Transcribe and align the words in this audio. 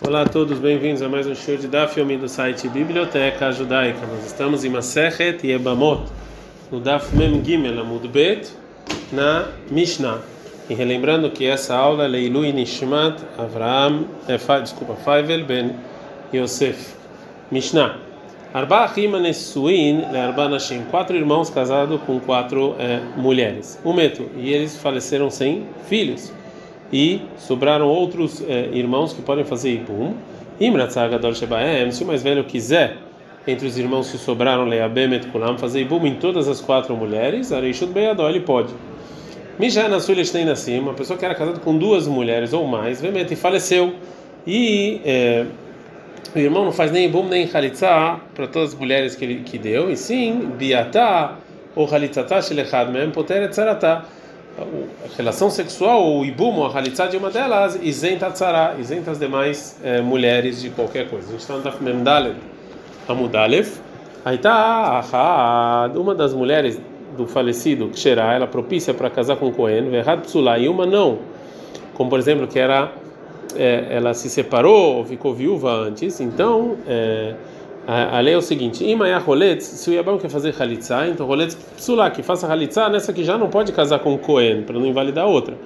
Olá 0.00 0.22
a 0.22 0.26
todos, 0.26 0.60
bem-vindos 0.60 1.02
a 1.02 1.08
mais 1.08 1.26
um 1.26 1.34
show 1.34 1.56
de 1.56 1.66
Daf 1.66 1.98
Yomi 1.98 2.16
do 2.16 2.28
site 2.28 2.68
Biblioteca 2.68 3.50
Judaica. 3.50 4.06
Nós 4.06 4.26
estamos 4.26 4.64
em 4.64 4.68
Masechet 4.68 5.44
Yebamot, 5.44 6.04
no 6.70 6.78
Daf 6.78 7.14
Mem 7.16 7.44
Gimel 7.44 7.80
Amud 7.80 8.06
Bet, 8.06 8.48
na 9.12 9.48
Mishnah. 9.68 10.20
E 10.70 10.74
relembrando 10.74 11.28
que 11.32 11.44
essa 11.46 11.74
aula 11.74 12.04
é 12.04 12.06
Leilu 12.06 12.42
Nishmat 12.42 13.20
Avraham, 13.36 14.04
é, 14.28 14.36
desculpa, 14.60 14.94
Faivel 14.94 15.44
Ben 15.44 15.74
Yosef. 16.32 16.94
Mishnah. 17.50 17.98
Arba 18.54 18.84
Achima 18.84 19.18
Nesuin 19.18 20.12
Learba 20.12 20.48
Nashim. 20.48 20.84
Quatro 20.92 21.16
irmãos 21.16 21.50
casados 21.50 22.00
com 22.02 22.20
quatro 22.20 22.76
é, 22.78 23.00
mulheres. 23.16 23.80
Um 23.84 23.92
meto. 23.92 24.30
E 24.36 24.52
eles 24.52 24.76
faleceram 24.76 25.28
sem 25.28 25.66
filhos 25.88 26.32
e 26.92 27.20
sobraram 27.36 27.86
outros 27.88 28.42
eh, 28.46 28.70
irmãos 28.72 29.12
que 29.12 29.22
podem 29.22 29.44
fazer 29.44 29.72
Ibum. 29.74 30.14
Imratzagador 30.60 31.34
Shebaem, 31.34 31.90
se 31.92 32.02
o 32.02 32.06
mais 32.06 32.22
velho 32.22 32.42
quiser, 32.44 32.96
entre 33.46 33.66
os 33.66 33.78
irmãos 33.78 34.10
que 34.10 34.18
sobraram 34.18 34.64
Leabemet 34.64 35.26
Kulam, 35.28 35.56
fazer 35.56 35.82
Ibum 35.82 36.06
em 36.06 36.14
todas 36.16 36.48
as 36.48 36.60
quatro 36.60 36.96
mulheres, 36.96 37.52
Areishut 37.52 37.92
Beyadó, 37.92 38.28
ele 38.28 38.40
pode. 38.40 38.72
Mijana 39.58 40.00
Suleshtei 40.00 40.44
Nassim, 40.44 40.78
uma 40.78 40.94
pessoa 40.94 41.18
que 41.18 41.24
era 41.24 41.34
casada 41.34 41.58
com 41.58 41.76
duas 41.76 42.06
mulheres 42.06 42.52
ou 42.52 42.66
mais, 42.66 43.00
Vemet, 43.00 43.32
e 43.32 43.36
faleceu. 43.36 43.94
E 44.46 45.00
eh, 45.04 45.46
o 46.34 46.38
irmão 46.38 46.64
não 46.64 46.72
faz 46.72 46.90
nem 46.90 47.06
Ibum 47.06 47.26
nem 47.28 47.48
Halitzah 47.52 48.20
para 48.34 48.46
todas 48.46 48.72
as 48.72 48.78
mulheres 48.78 49.14
que 49.14 49.24
ele 49.24 49.42
que 49.44 49.58
deu, 49.58 49.90
e 49.90 49.96
sim 49.96 50.50
Biatá 50.58 51.36
ou 51.74 51.92
Halitzatá 51.92 52.42
Shelechad 52.42 52.90
Mem 52.90 53.10
Poteret 53.10 53.54
Zaratá 53.54 54.04
a 54.62 55.16
relação 55.16 55.50
sexual, 55.50 56.02
ou 56.02 56.24
ibum, 56.24 56.56
ou 56.56 56.66
a 56.66 56.76
halitzá 56.76 57.06
de 57.06 57.16
uma 57.16 57.30
delas, 57.30 57.78
isenta 57.82 58.26
a 58.26 58.30
tzara, 58.30 58.76
isenta 58.78 59.10
as 59.10 59.18
demais 59.18 59.78
é, 59.82 60.00
mulheres 60.00 60.60
de 60.60 60.70
qualquer 60.70 61.08
coisa. 61.08 61.28
A 61.28 61.30
gente 61.32 61.40
está 61.40 61.54
no 61.54 61.62
Daf 61.62 61.82
Memdalef, 61.82 62.36
Amudalef, 63.06 63.80
aí 64.24 64.36
está 64.36 65.90
uma 65.94 66.14
das 66.14 66.34
mulheres 66.34 66.80
do 67.16 67.26
falecido, 67.26 67.88
Ksherá, 67.88 68.34
ela 68.34 68.46
propícia 68.46 68.92
para 68.92 69.08
casar 69.08 69.36
com 69.36 69.52
Cohen, 69.52 69.90
Verhad 69.90 70.20
Psulá, 70.20 70.58
e 70.58 70.68
uma 70.68 70.86
não, 70.86 71.18
como 71.94 72.10
por 72.10 72.18
exemplo, 72.18 72.46
que 72.46 72.58
era, 72.58 72.92
é, 73.56 73.86
ela 73.90 74.14
se 74.14 74.28
separou, 74.28 74.96
ou 74.96 75.04
ficou 75.04 75.34
viúva 75.34 75.72
antes, 75.72 76.20
então... 76.20 76.76
É, 76.86 77.34
a, 77.90 78.20
lei 78.20 78.34
é 78.34 78.36
o 78.36 78.42
seguinte: 78.42 78.84
Imaya 78.84 79.16
Roletz, 79.16 79.64
se 79.64 79.88
o 79.88 79.94
Yabam 79.94 80.18
quer 80.18 80.28
fazer 80.28 80.54
Halitzá, 80.60 81.08
então 81.08 81.26
Roletz 81.26 81.54
Psulá, 81.54 82.10
que 82.10 82.22
faça 82.22 82.46
Halitzá 82.46 82.90
nessa 82.90 83.14
que 83.14 83.24
já 83.24 83.38
não 83.38 83.48
pode 83.48 83.72
casar 83.72 84.00
com 84.00 84.18
Cohen, 84.18 84.60
para 84.60 84.78
não 84.78 84.84
invalidar 84.84 85.24
a 85.24 85.26
outra. 85.26 85.56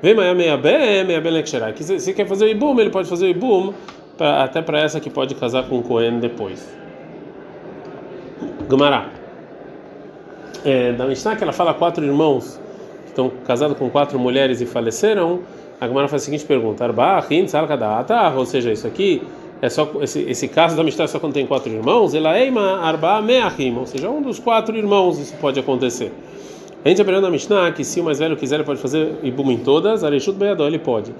Vem 0.00 0.14
Maya 0.14 0.34
Meyabé, 0.34 1.04
Meyabé 1.04 1.28
Lekshera, 1.28 1.74
que 1.74 1.84
se, 1.84 2.00
se 2.00 2.14
quer 2.14 2.26
fazer 2.26 2.46
o 2.46 2.48
Ibum, 2.48 2.80
ele 2.80 2.88
pode 2.88 3.10
fazer 3.10 3.26
o 3.26 3.28
Ibum, 3.28 3.74
pra, 4.16 4.44
até 4.44 4.62
para 4.62 4.80
essa 4.80 4.98
que 5.00 5.10
pode 5.10 5.34
casar 5.34 5.68
com 5.68 5.82
Cohen 5.82 6.18
depois. 6.18 6.66
Gumará. 8.66 9.10
É, 10.64 10.92
da 10.92 11.06
Mishnah 11.06 11.36
que 11.36 11.44
ela 11.44 11.52
fala 11.52 11.74
quatro 11.74 12.02
irmãos 12.02 12.58
que 13.02 13.08
estão 13.10 13.30
casados 13.46 13.76
com 13.76 13.90
quatro 13.90 14.18
mulheres 14.18 14.62
e 14.62 14.66
faleceram, 14.66 15.40
a 15.78 15.86
Gumará 15.86 16.08
faz 16.08 16.22
a 16.22 16.24
seguinte 16.24 16.46
pergunta: 16.46 16.84
Arba, 16.84 17.20
Rin, 17.20 17.46
Salkadata, 17.46 18.30
ou 18.30 18.46
seja, 18.46 18.72
isso 18.72 18.86
aqui 18.86 19.22
é 19.62 19.68
só 19.68 19.90
esse, 20.02 20.20
esse 20.22 20.48
caso 20.48 20.76
da 20.76 20.84
Mishnah 20.84 21.06
só 21.06 21.18
quando 21.18 21.32
tem 21.32 21.46
quatro 21.46 21.72
irmãos, 21.72 22.14
ela 22.14 22.38
eima 22.38 22.78
arba 22.78 23.22
meachim, 23.22 23.74
ou 23.76 23.86
seja, 23.86 24.10
um 24.10 24.20
dos 24.20 24.38
quatro 24.38 24.76
irmãos 24.76 25.18
isso 25.18 25.34
pode 25.40 25.58
acontecer. 25.58 26.12
A 26.84 26.88
gente 26.88 27.00
aprendeu 27.00 27.22
na 27.22 27.30
Mishnah 27.30 27.72
que 27.72 27.82
se 27.82 28.00
o 28.00 28.04
mais 28.04 28.18
velho 28.18 28.36
quiser 28.36 28.56
ele 28.56 28.64
pode 28.64 28.80
fazer 28.80 29.18
ibum 29.22 29.50
em 29.50 29.58
todas, 29.58 30.04
areshut 30.04 30.38
beyadó 30.38 30.66
ele 30.66 30.78
pode. 30.78 31.12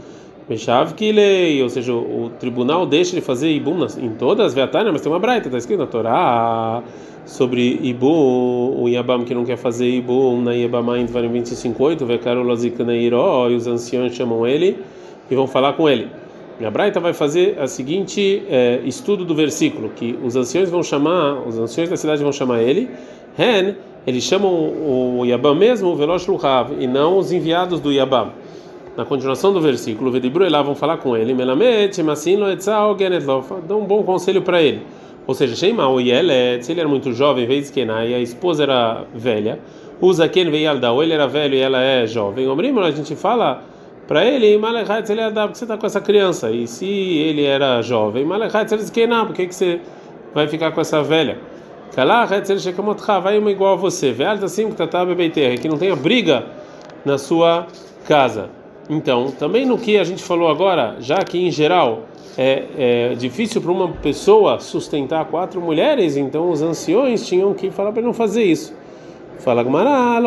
Mechav 0.49 0.95
que 0.95 1.11
lei, 1.11 1.61
ou 1.61 1.69
seja, 1.69 1.93
o, 1.93 2.31
tribunal 2.39 2.87
deixa 2.87 3.15
ele 3.15 3.21
fazer 3.21 3.51
ibum 3.51 3.85
em 3.99 4.11
todas, 4.11 4.55
veatana, 4.55 4.93
mas 4.93 5.01
tem 5.01 5.11
uma 5.11 5.19
braita, 5.19 5.49
está 5.49 5.59
escrito 5.59 5.81
na 5.81 5.87
Torá 5.87 6.85
sobre 7.25 7.81
ibum, 7.83 8.77
o 8.81 8.89
Yabam 8.89 9.25
que 9.25 9.35
não 9.35 9.45
quer 9.45 9.57
fazer 9.57 9.89
ibum 9.89 10.41
na 10.41 10.53
Yabamá 10.53 10.99
em 10.99 11.07
25.8, 11.07 12.05
vekarolozik 12.05 12.81
neiró, 12.85 13.51
e 13.51 13.57
os 13.57 13.67
anciões 13.67 14.15
chamam 14.15 14.47
ele 14.47 14.79
e 15.29 15.35
vão 15.35 15.49
falar 15.49 15.73
com 15.73 15.89
ele. 15.89 16.09
A 16.65 16.71
Braita 16.71 16.99
vai 16.99 17.13
fazer 17.13 17.59
a 17.61 17.67
seguinte 17.67 18.43
é, 18.49 18.81
estudo 18.85 19.27
do 19.27 19.35
versículo, 19.35 19.91
que 19.91 20.19
os 20.25 20.37
anciões 20.37 20.71
vão 20.71 20.83
chamar, 20.83 21.47
os 21.47 21.59
anciões 21.59 21.91
da 21.91 21.97
cidade 21.97 22.23
vão 22.23 22.33
chamar 22.33 22.63
ele, 22.63 22.89
Ren, 23.37 23.75
eles 24.07 24.25
chamam 24.25 24.51
o 24.51 25.23
Yabam 25.27 25.55
mesmo, 25.55 25.91
o 25.91 25.97
Velosh 25.97 26.27
Luhav, 26.27 26.73
e 26.81 26.87
não 26.87 27.19
os 27.19 27.31
enviados 27.31 27.79
do 27.79 27.93
Yabam. 27.93 28.31
Na 28.97 29.05
continuação 29.05 29.53
do 29.53 29.61
versículo, 29.61 30.11
Vedibru 30.11 30.49
lá 30.49 30.63
vão 30.63 30.75
falar 30.75 30.97
com 30.97 31.15
ele, 31.15 31.35
Melamet, 31.35 32.01
dá 33.69 33.77
um 33.77 33.85
bom 33.85 34.03
conselho 34.03 34.41
para 34.41 34.63
ele. 34.63 34.81
Ou 35.27 35.35
seja, 35.35 35.55
Sheima 35.55 35.87
o 35.89 36.01
Yelet, 36.01 36.65
se 36.65 36.73
ele 36.73 36.81
era 36.81 36.89
muito 36.89 37.13
jovem, 37.13 37.47
vez 37.47 37.69
que 37.69 37.81
e 37.81 38.15
a 38.15 38.19
esposa 38.19 38.63
era 38.63 39.05
velha, 39.15 39.59
quem 40.33 40.49
veio 40.51 40.71
ele 41.03 41.13
era 41.13 41.27
velho 41.27 41.55
e 41.55 41.61
ela 41.61 41.83
é 41.83 42.07
jovem. 42.07 42.49
Omrim, 42.49 42.79
a 42.79 42.91
gente 42.91 43.15
fala 43.15 43.63
para 44.07 44.25
ele, 44.25 44.57
Malechait 44.57 45.11
ele 45.11 45.31
dá 45.31 45.43
porque 45.43 45.59
você 45.59 45.65
está 45.65 45.77
com 45.77 45.87
essa 45.87 46.01
criança. 46.01 46.51
E 46.51 46.67
se 46.67 46.87
ele 46.87 47.45
era 47.45 47.83
jovem, 47.83 48.25
Malechait 48.25 48.73
ele 48.73 48.83
esquenar, 48.83 49.27
por 49.27 49.35
que 49.35 49.51
você 49.51 49.81
vai 50.35 50.47
ficar 50.47 50.71
com 50.73 50.81
essa 50.81 51.03
velha? 51.03 51.39
Shekamotcha, 52.59 53.21
vai 53.21 53.39
uma 53.39 53.51
igual 53.51 53.75
a 53.75 53.77
você. 53.77 54.13
Veal 54.13 54.35
assim 54.35 54.71
que 54.71 55.57
que 55.59 55.69
não 55.69 55.79
tenha 55.79 55.97
briga 55.97 56.45
na 57.05 57.17
sua 57.17 57.67
casa. 58.07 58.51
Então, 58.89 59.33
também 59.33 59.65
no 59.65 59.79
que 59.79 59.97
a 59.99 60.05
gente 60.05 60.23
falou 60.23 60.49
agora, 60.49 60.97
já 61.01 61.25
que 61.25 61.39
em 61.39 61.51
geral 61.51 62.03
é, 62.37 62.65
é 62.79 63.15
difícil 63.15 63.61
para 63.61 63.73
uma 63.73 63.89
pessoa 63.89 64.61
sustentar 64.61 65.25
quatro 65.25 65.61
mulheres, 65.61 66.17
então 66.17 66.51
os 66.51 66.63
anciões 66.63 67.27
tinham 67.27 67.55
que 67.55 67.71
falar 67.71 67.93
para 67.93 68.03
não 68.03 68.13
fazer 68.13 68.45
isso. 68.45 68.75
Fala 69.39 69.63
Gmará, 69.63 70.21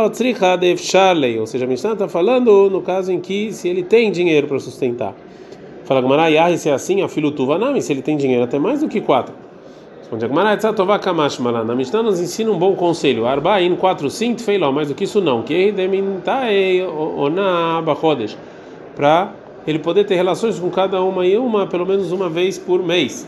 ou 1.40 1.48
seja, 1.48 1.66
a 1.66 1.68
Mishnah 1.68 1.94
está 1.94 2.08
falando 2.08 2.70
no 2.70 2.82
caso 2.82 3.12
em 3.12 3.20
que 3.20 3.52
se 3.52 3.68
ele 3.68 3.84
tem 3.84 4.12
dinheiro 4.12 4.48
para 4.48 4.60
sustentar. 4.60 5.14
Fala 5.84 6.02
Gmará, 6.02 6.28
Yahi, 6.28 6.58
se 6.58 6.70
é 6.70 6.74
assim, 6.74 7.02
a 7.02 7.10
filho 7.10 7.32
Tuvanami, 7.32 7.82
se 7.82 7.92
ele 7.92 8.02
tem 8.02 8.16
dinheiro 8.16 8.44
até 8.44 8.60
mais 8.60 8.82
do 8.82 8.88
que 8.88 9.02
quatro. 9.02 9.34
Responde 10.00 10.28
Gmará, 10.28 10.58
Tzatova 10.58 10.98
Kamash 10.98 11.38
Malá. 11.38 11.64
Na 11.64 11.76
Mishnah 11.76 12.02
nos 12.02 12.20
ensina 12.20 12.50
um 12.50 12.58
bom 12.58 12.76
conselho. 12.76 13.28
Arbaim, 13.28 13.76
quatro, 13.76 14.10
cinco, 14.10 14.42
feiló, 14.42 14.72
mais 14.72 14.88
do 14.88 14.96
que 14.96 15.04
isso 15.04 15.22
não. 15.22 15.44
Que 15.44 15.72
demintae 15.72 16.82
ona 16.84 17.80
bachodesh. 17.84 18.36
Para 18.96 19.32
ele 19.68 19.78
poder 19.78 20.06
ter 20.06 20.16
relações 20.16 20.58
com 20.58 20.70
cada 20.72 21.00
uma 21.04 21.28
e 21.28 21.38
uma, 21.38 21.68
pelo 21.68 21.86
menos 21.86 22.12
uma 22.12 22.28
vez 22.28 22.58
por 22.58 22.82
mês. 22.82 23.28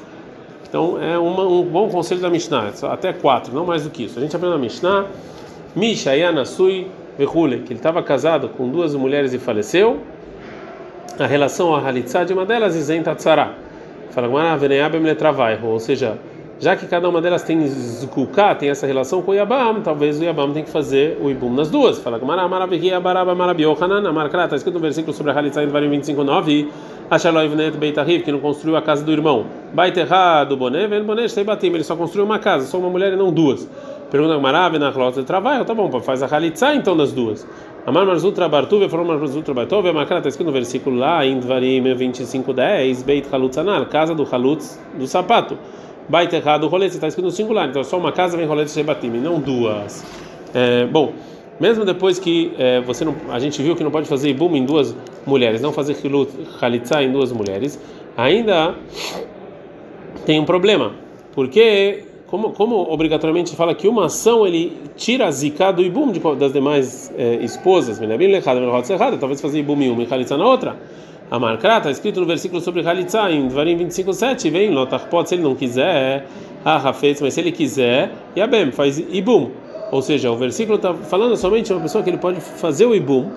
Então 0.68 1.00
é 1.00 1.20
uma, 1.20 1.44
um 1.44 1.64
bom 1.64 1.88
conselho 1.90 2.20
da 2.20 2.32
Mishnah, 2.32 2.72
até 2.90 3.14
quatro, 3.14 3.54
não 3.54 3.66
mais 3.66 3.84
do 3.84 3.92
que 3.92 4.06
isso. 4.06 4.18
A 4.18 4.22
gente 4.22 4.36
aprende 4.36 4.56
na 4.56 4.60
Mishnah. 4.60 5.06
Misha 5.76 6.14
Yanasui 6.14 6.88
Vehule, 7.18 7.60
que 7.60 7.72
ele 7.74 7.80
estava 7.80 8.04
casado 8.04 8.50
com 8.50 8.70
duas 8.70 8.94
mulheres 8.96 9.34
e 9.34 9.40
faleceu. 9.40 10.00
A 11.18 11.26
relação 11.26 11.76
a 11.76 11.80
Halitzá 11.80 12.24
de 12.24 12.34
uma 12.34 12.46
delas 12.46 12.76
isenta 12.76 13.16
tzara. 13.16 13.54
Fala 14.10 14.28
ou 15.64 15.80
seja, 15.80 16.18
já 16.60 16.76
que 16.76 16.86
cada 16.86 17.08
uma 17.10 17.22
delas 17.22 17.42
tem 17.42 17.66
zkuká, 17.68 18.54
tem 18.54 18.70
essa 18.70 18.86
relação 18.86 19.22
com 19.22 19.32
o 19.32 19.34
Yabam, 19.34 19.82
talvez 19.82 20.20
o 20.20 20.24
Yabam 20.24 20.52
tenha 20.52 20.64
que 20.66 20.72
fazer 20.72 21.18
o 21.22 21.30
Ibum 21.32 21.54
nas 21.54 21.70
duas. 21.70 21.98
Fala 22.00 22.20
está 24.46 24.56
escrito 24.56 24.76
no 24.76 24.80
versículo 24.80 25.14
sobre 25.14 25.32
a 25.32 25.36
Halitzá 25.36 25.64
em 25.64 25.68
25.9, 25.68 26.68
Ashaloi 27.10 27.48
Vnet 27.48 27.78
Beitariv, 27.78 28.24
que 28.24 28.32
não 28.32 28.40
construiu 28.40 28.76
a 28.76 28.82
casa 28.82 29.04
do 29.04 29.12
irmão. 29.12 29.46
Baiterra 29.74 30.44
do 30.44 30.56
Boné, 30.56 30.88
Ven 30.88 31.04
Boné, 31.04 31.26
Batim, 31.44 31.68
ele 31.68 31.84
só 31.84 31.96
construiu 31.96 32.26
uma 32.26 32.38
casa, 32.38 32.68
só 32.68 32.78
uma 32.78 32.90
mulher 32.90 33.14
e 33.14 33.16
não 33.16 33.32
duas. 33.32 33.68
Pergunta 34.12 34.90
Rota 34.90 35.22
de 35.22 35.26
trabalho, 35.26 35.64
tá 35.64 35.74
bom, 35.74 35.90
faz 36.02 36.22
a 36.22 36.26
Halitzá 36.26 36.76
então 36.76 36.98
das 36.98 37.14
duas. 37.14 37.48
Amar 37.86 38.06
Marzutra 38.06 38.50
Bartuve 38.50 38.90
falou 38.90 39.06
Marzutra 39.06 39.54
Bartuve, 39.54 39.88
a 39.88 39.94
Makara 39.94 40.20
está 40.20 40.28
escrito 40.28 40.48
no 40.48 40.52
versículo 40.52 40.98
lá 40.98 41.26
em 41.26 41.40
Dvarim 41.40 41.82
25:10, 41.82 43.04
Beit 43.04 43.34
Halutzanar, 43.34 43.88
casa 43.88 44.14
do 44.14 44.28
Halutz 44.30 44.78
do 44.96 45.08
sapato. 45.08 45.58
Bait 46.10 46.32
errado, 46.34 46.68
rolete 46.68 46.96
está 46.96 47.08
escrito 47.08 47.28
no 47.28 47.32
singular, 47.32 47.70
então 47.70 47.82
só 47.86 47.98
uma 47.98 48.12
casa 48.12 48.36
vem 48.36 48.46
rolete 48.46 48.72
Shebatim, 48.72 49.08
não 49.12 49.40
duas. 49.40 50.06
É, 50.54 50.86
bom, 50.88 51.14
mesmo 51.58 51.86
depois 51.86 52.20
que 52.20 52.52
é, 52.58 52.82
você 52.82 53.06
não, 53.06 53.16
a 53.30 53.40
gente 53.40 53.62
viu 53.64 53.78
que 53.78 53.84
não 53.84 53.92
pode 53.92 54.10
fazer 54.10 54.30
ibum 54.30 54.54
em 54.58 54.66
duas 54.66 54.94
mulheres, 55.26 55.62
não 55.62 55.72
fazer 55.72 55.96
Halitzá 56.62 57.02
em 57.02 57.14
duas 57.14 57.32
mulheres, 57.32 57.80
ainda 58.18 58.76
tem 60.26 60.38
um 60.38 60.46
problema, 60.46 60.92
porque 61.34 62.11
como, 62.32 62.52
como 62.52 62.90
obrigatoriamente 62.90 63.54
fala 63.58 63.76
que 63.76 63.90
uma 63.90 64.06
ação 64.06 64.48
ele 64.48 64.72
tira 64.96 65.28
a 65.28 65.32
zika 65.32 65.74
do 65.74 65.82
ibum 65.82 66.14
de, 66.14 66.20
das 66.38 66.54
demais 66.54 67.14
é, 67.18 67.36
esposas, 67.44 68.00
talvez 69.20 69.42
fazer 69.42 69.60
ibum 69.60 69.80
em 69.82 69.92
uma 69.92 70.02
e 70.02 70.08
halitza 70.10 70.38
na 70.38 70.48
outra. 70.48 70.78
A 71.30 71.38
marcra 71.38 71.78
está 71.78 71.92
escrito 71.92 72.22
no 72.22 72.26
versículo 72.26 72.62
sobre 72.62 72.88
halitza 72.88 73.30
em 73.30 73.50
Dvarim 73.50 73.78
25:7, 73.78 74.50
vem 74.50 74.72
lotar 74.72 75.10
pode 75.10 75.28
se 75.28 75.36
ele 75.36 75.44
não 75.44 75.56
quiser, 75.56 76.26
a 76.64 76.78
rafetz, 76.78 77.22
mas 77.22 77.34
se 77.34 77.42
ele 77.42 77.52
quiser, 77.52 78.14
yabem 78.36 78.72
faz 78.72 78.98
ibum. 78.98 79.52
Ou 79.92 80.02
seja, 80.02 80.32
o 80.32 80.38
versículo 80.38 80.78
está 80.78 80.94
falando 80.94 81.36
somente 81.36 81.66
de 81.66 81.74
uma 81.74 81.82
pessoa 81.82 82.02
que 82.02 82.10
ele 82.10 82.18
pode 82.18 82.40
fazer 82.40 82.86
o 82.86 82.96
ibum 82.96 83.30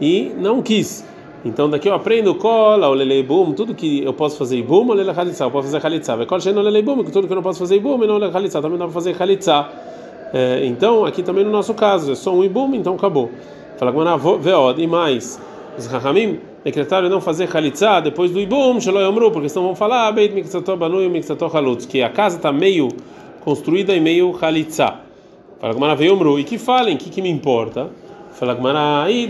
e 0.00 0.32
não 0.36 0.60
quis. 0.60 1.04
Então 1.44 1.70
daqui 1.70 1.88
eu 1.88 1.94
aprendo 1.94 2.34
cola, 2.34 2.88
o 2.88 2.92
lelei 2.92 3.22
boom, 3.22 3.52
tudo 3.52 3.74
que 3.74 4.04
eu 4.04 4.12
posso 4.12 4.36
fazer 4.36 4.62
boom, 4.62 4.88
o 4.88 4.92
lelei 4.92 5.14
halitzá, 5.16 5.46
eu 5.46 5.50
posso 5.50 5.70
fazer 5.70 5.86
halitzá. 5.86 6.14
Vai 6.16 6.26
cola 6.26 6.42
no 6.52 6.60
lelei 6.60 6.82
boom, 6.82 7.02
tudo 7.04 7.26
que 7.26 7.32
eu 7.32 7.36
não 7.36 7.42
posso 7.42 7.58
fazer 7.58 7.80
boom, 7.80 7.98
não 7.98 8.18
lelei 8.18 8.34
halitzá, 8.34 8.60
também 8.60 8.78
dá 8.78 8.84
para 8.84 8.92
fazer 8.92 9.16
halitzá. 9.20 9.70
É, 10.32 10.64
então 10.64 11.04
aqui 11.04 11.22
também 11.22 11.44
no 11.44 11.50
nosso 11.50 11.74
caso 11.74 12.12
é 12.12 12.14
só 12.14 12.32
um 12.32 12.44
ibum, 12.44 12.74
então 12.74 12.94
acabou. 12.94 13.30
Fala 13.78 13.92
com 13.92 14.38
veod 14.38 14.82
e 14.82 14.86
mais. 14.86 15.40
Os 15.78 15.86
rahamim 15.86 16.38
decretaram 16.62 17.08
não 17.08 17.20
fazer 17.20 17.48
halitzá 17.56 18.00
depois 18.00 18.30
do 18.30 18.38
ibum, 18.38 18.78
shalom 18.78 19.00
yomru, 19.00 19.30
porque 19.30 19.48
senão 19.48 19.66
vão 19.66 19.74
falar 19.74 20.12
beit 20.12 20.34
miksato 20.34 20.76
banu 20.76 21.02
e 21.02 21.08
miksato 21.08 21.46
halutz, 21.46 21.86
que 21.86 22.02
a 22.02 22.10
casa 22.10 22.36
está 22.36 22.52
meio 22.52 22.88
construída 23.40 23.94
e 23.94 24.00
meio 24.00 24.36
halitzá. 24.40 25.00
Fala 25.58 25.74
com 25.74 26.04
yomru 26.04 26.38
e 26.38 26.44
que 26.44 26.58
falem, 26.58 26.96
que 26.96 27.08
que 27.08 27.22
me 27.22 27.30
importa? 27.30 27.88
Fala 28.40 28.54
Gmará, 28.54 29.02
aí, 29.02 29.28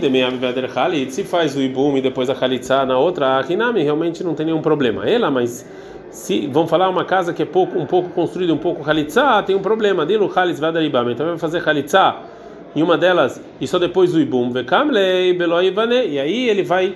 se 1.09 1.25
faz 1.25 1.53
o 1.57 1.61
ibum 1.61 1.97
e 1.97 2.01
depois 2.01 2.29
a 2.29 2.33
khalitsa 2.33 2.85
na 2.85 2.97
outra, 2.97 3.39
a 3.39 3.41
Hinami 3.41 3.83
realmente 3.83 4.23
não 4.23 4.33
tem 4.33 4.45
nenhum 4.45 4.61
problema. 4.61 5.05
Ela, 5.05 5.29
mas 5.29 5.69
se 6.09 6.47
vão 6.47 6.65
falar 6.65 6.87
uma 6.87 7.03
casa 7.03 7.33
que 7.33 7.43
é 7.43 7.45
pouco, 7.45 7.77
um 7.77 7.85
pouco 7.85 8.07
construída, 8.11 8.53
um 8.53 8.57
pouco 8.57 8.85
khalitsa, 8.85 9.43
tem 9.43 9.53
um 9.53 9.59
problema. 9.59 10.05
Dilo 10.05 10.29
khalitz 10.29 10.61
vadaribam. 10.61 11.11
Então 11.11 11.25
vai 11.25 11.37
fazer 11.37 11.61
khalitsa 11.61 12.19
em 12.73 12.81
uma 12.81 12.97
delas 12.97 13.41
e 13.59 13.67
só 13.67 13.77
depois 13.77 14.13
do 14.13 14.21
ibum. 14.21 14.49
Vekamlei 14.49 15.33
beloi 15.33 15.73
E 16.07 16.17
aí 16.17 16.49
ele 16.49 16.63
vai 16.63 16.95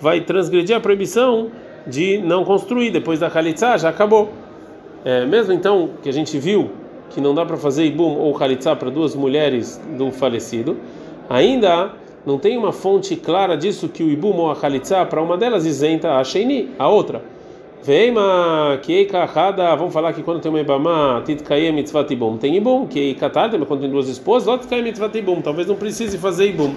vai 0.00 0.22
transgredir 0.22 0.74
a 0.74 0.80
proibição 0.80 1.50
de 1.86 2.16
não 2.16 2.42
construir 2.42 2.90
depois 2.90 3.20
da 3.20 3.28
khalitsa, 3.28 3.76
já 3.76 3.90
acabou. 3.90 4.32
É, 5.04 5.26
mesmo 5.26 5.52
então 5.52 5.90
que 6.02 6.08
a 6.08 6.12
gente 6.12 6.38
viu 6.38 6.70
que 7.10 7.20
não 7.20 7.34
dá 7.34 7.44
para 7.44 7.58
fazer 7.58 7.84
ibum 7.84 8.16
ou 8.16 8.32
khalitsa 8.32 8.74
para 8.74 8.88
duas 8.88 9.14
mulheres 9.14 9.78
do 9.98 10.10
falecido 10.10 10.78
ainda 11.30 11.92
não 12.26 12.38
tem 12.38 12.58
uma 12.58 12.72
fonte 12.72 13.14
clara 13.14 13.56
disso 13.56 13.88
que 13.88 14.02
o 14.02 14.10
ibum 14.10 14.36
ou 14.36 14.50
a 14.50 14.56
khalitsa 14.56 15.06
para 15.06 15.22
uma 15.22 15.38
delas 15.38 15.64
isenta 15.64 16.18
a 16.18 16.24
sheini, 16.24 16.70
a 16.78 16.88
outra. 16.88 17.22
Veima 17.82 18.78
keika 18.82 19.24
hada, 19.24 19.74
vamos 19.74 19.94
falar 19.94 20.12
que 20.12 20.22
quando 20.22 20.40
tem 20.40 20.50
uma 20.50 20.60
ibama, 20.60 21.22
titkaye 21.24 21.72
mitzvat 21.72 22.10
ibum, 22.10 22.36
tem 22.36 22.54
ibum, 22.56 22.86
keika 22.86 23.30
mas 23.34 23.66
quando 23.66 23.80
tem 23.80 23.90
duas 23.90 24.08
esposas, 24.08 24.46
lá 24.48 24.58
titkaye 24.58 24.82
mitzvat 24.82 25.16
ibum, 25.16 25.40
talvez 25.40 25.66
não 25.66 25.76
precise 25.76 26.18
fazer 26.18 26.48
ibum. 26.48 26.74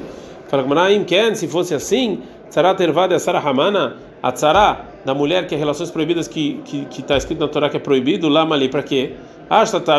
Fala 0.48 0.64
que 0.64 1.06
quer, 1.06 1.36
se 1.36 1.48
fosse 1.48 1.74
assim, 1.74 2.20
tzara 2.50 2.74
tervada 2.76 3.18
sara 3.20 3.40
hamana, 3.40 3.98
a 4.22 4.32
tzara 4.32 4.93
da 5.06 5.14
mulher 5.14 5.48
que 5.48 5.56
é 5.56 5.58
relações 5.58 5.92
proibidas 5.92 6.28
que 6.28 6.62
que 6.64 7.02
está 7.02 7.18
escrito 7.18 7.40
na 7.40 7.48
Torá 7.48 7.70
que 7.70 7.78
é 7.78 7.80
proibido, 7.80 8.30
lá 8.30 8.44
ali 8.44 8.70
para 8.70 8.84
quê? 8.84 9.14
Agora, 9.50 9.90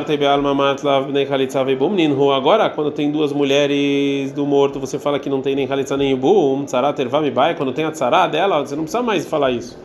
quando 2.71 2.91
tem 2.91 3.13
duas 3.13 3.33
mulheres 3.33 4.33
do 4.33 4.47
morto, 4.47 4.81
você 4.81 4.99
fala 4.99 5.19
que 5.19 5.29
não 5.29 5.43
tem 5.43 5.55
nem 5.55 5.71
halitza 5.71 5.97
nem 5.97 6.13
ibum, 6.13 6.65
tzarat 6.65 6.99
ervamibai, 6.99 7.55
quando 7.55 7.73
tem 7.73 7.85
a 7.85 7.93
tzara 7.93 8.27
dela, 8.27 8.65
você 8.65 8.75
não 8.75 8.85
precisa 8.85 9.03
mais 9.03 9.27
falar 9.27 9.51
isso. 9.51 9.79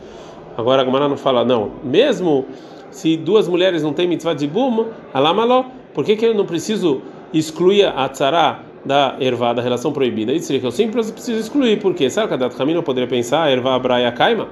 Agora 0.56 0.82
a 0.82 0.84
Gomara 0.84 1.08
não 1.08 1.16
fala, 1.16 1.44
não. 1.44 1.70
Mesmo 1.84 2.46
se 2.90 3.16
duas 3.16 3.46
mulheres 3.46 3.82
não 3.82 3.92
têm 3.92 4.08
mitzvah 4.08 4.34
de 4.34 4.46
ibum, 4.46 4.86
alamaló, 5.12 5.64
por 5.94 6.04
que, 6.04 6.16
que 6.16 6.24
eu 6.24 6.34
não 6.34 6.46
preciso 6.46 7.02
excluir 7.32 7.84
a 7.84 8.08
tzara 8.08 8.60
da 8.84 9.16
ervá, 9.20 9.52
da 9.52 9.62
relação 9.62 9.92
proibida? 9.92 10.32
Isso 10.32 10.58
que 10.58 10.66
eu 10.66 10.72
sempre 10.72 11.02
preciso 11.02 11.38
excluir, 11.38 11.78
porque 11.80 12.08
sabe 12.08 12.36
que 12.36 12.44
a 12.44 12.48
Caminho 12.48 12.78
eu 12.78 12.82
poderia 12.82 13.08
pensar, 13.08 13.52
ervá, 13.52 13.78
braia, 13.78 14.10
kaima? 14.10 14.48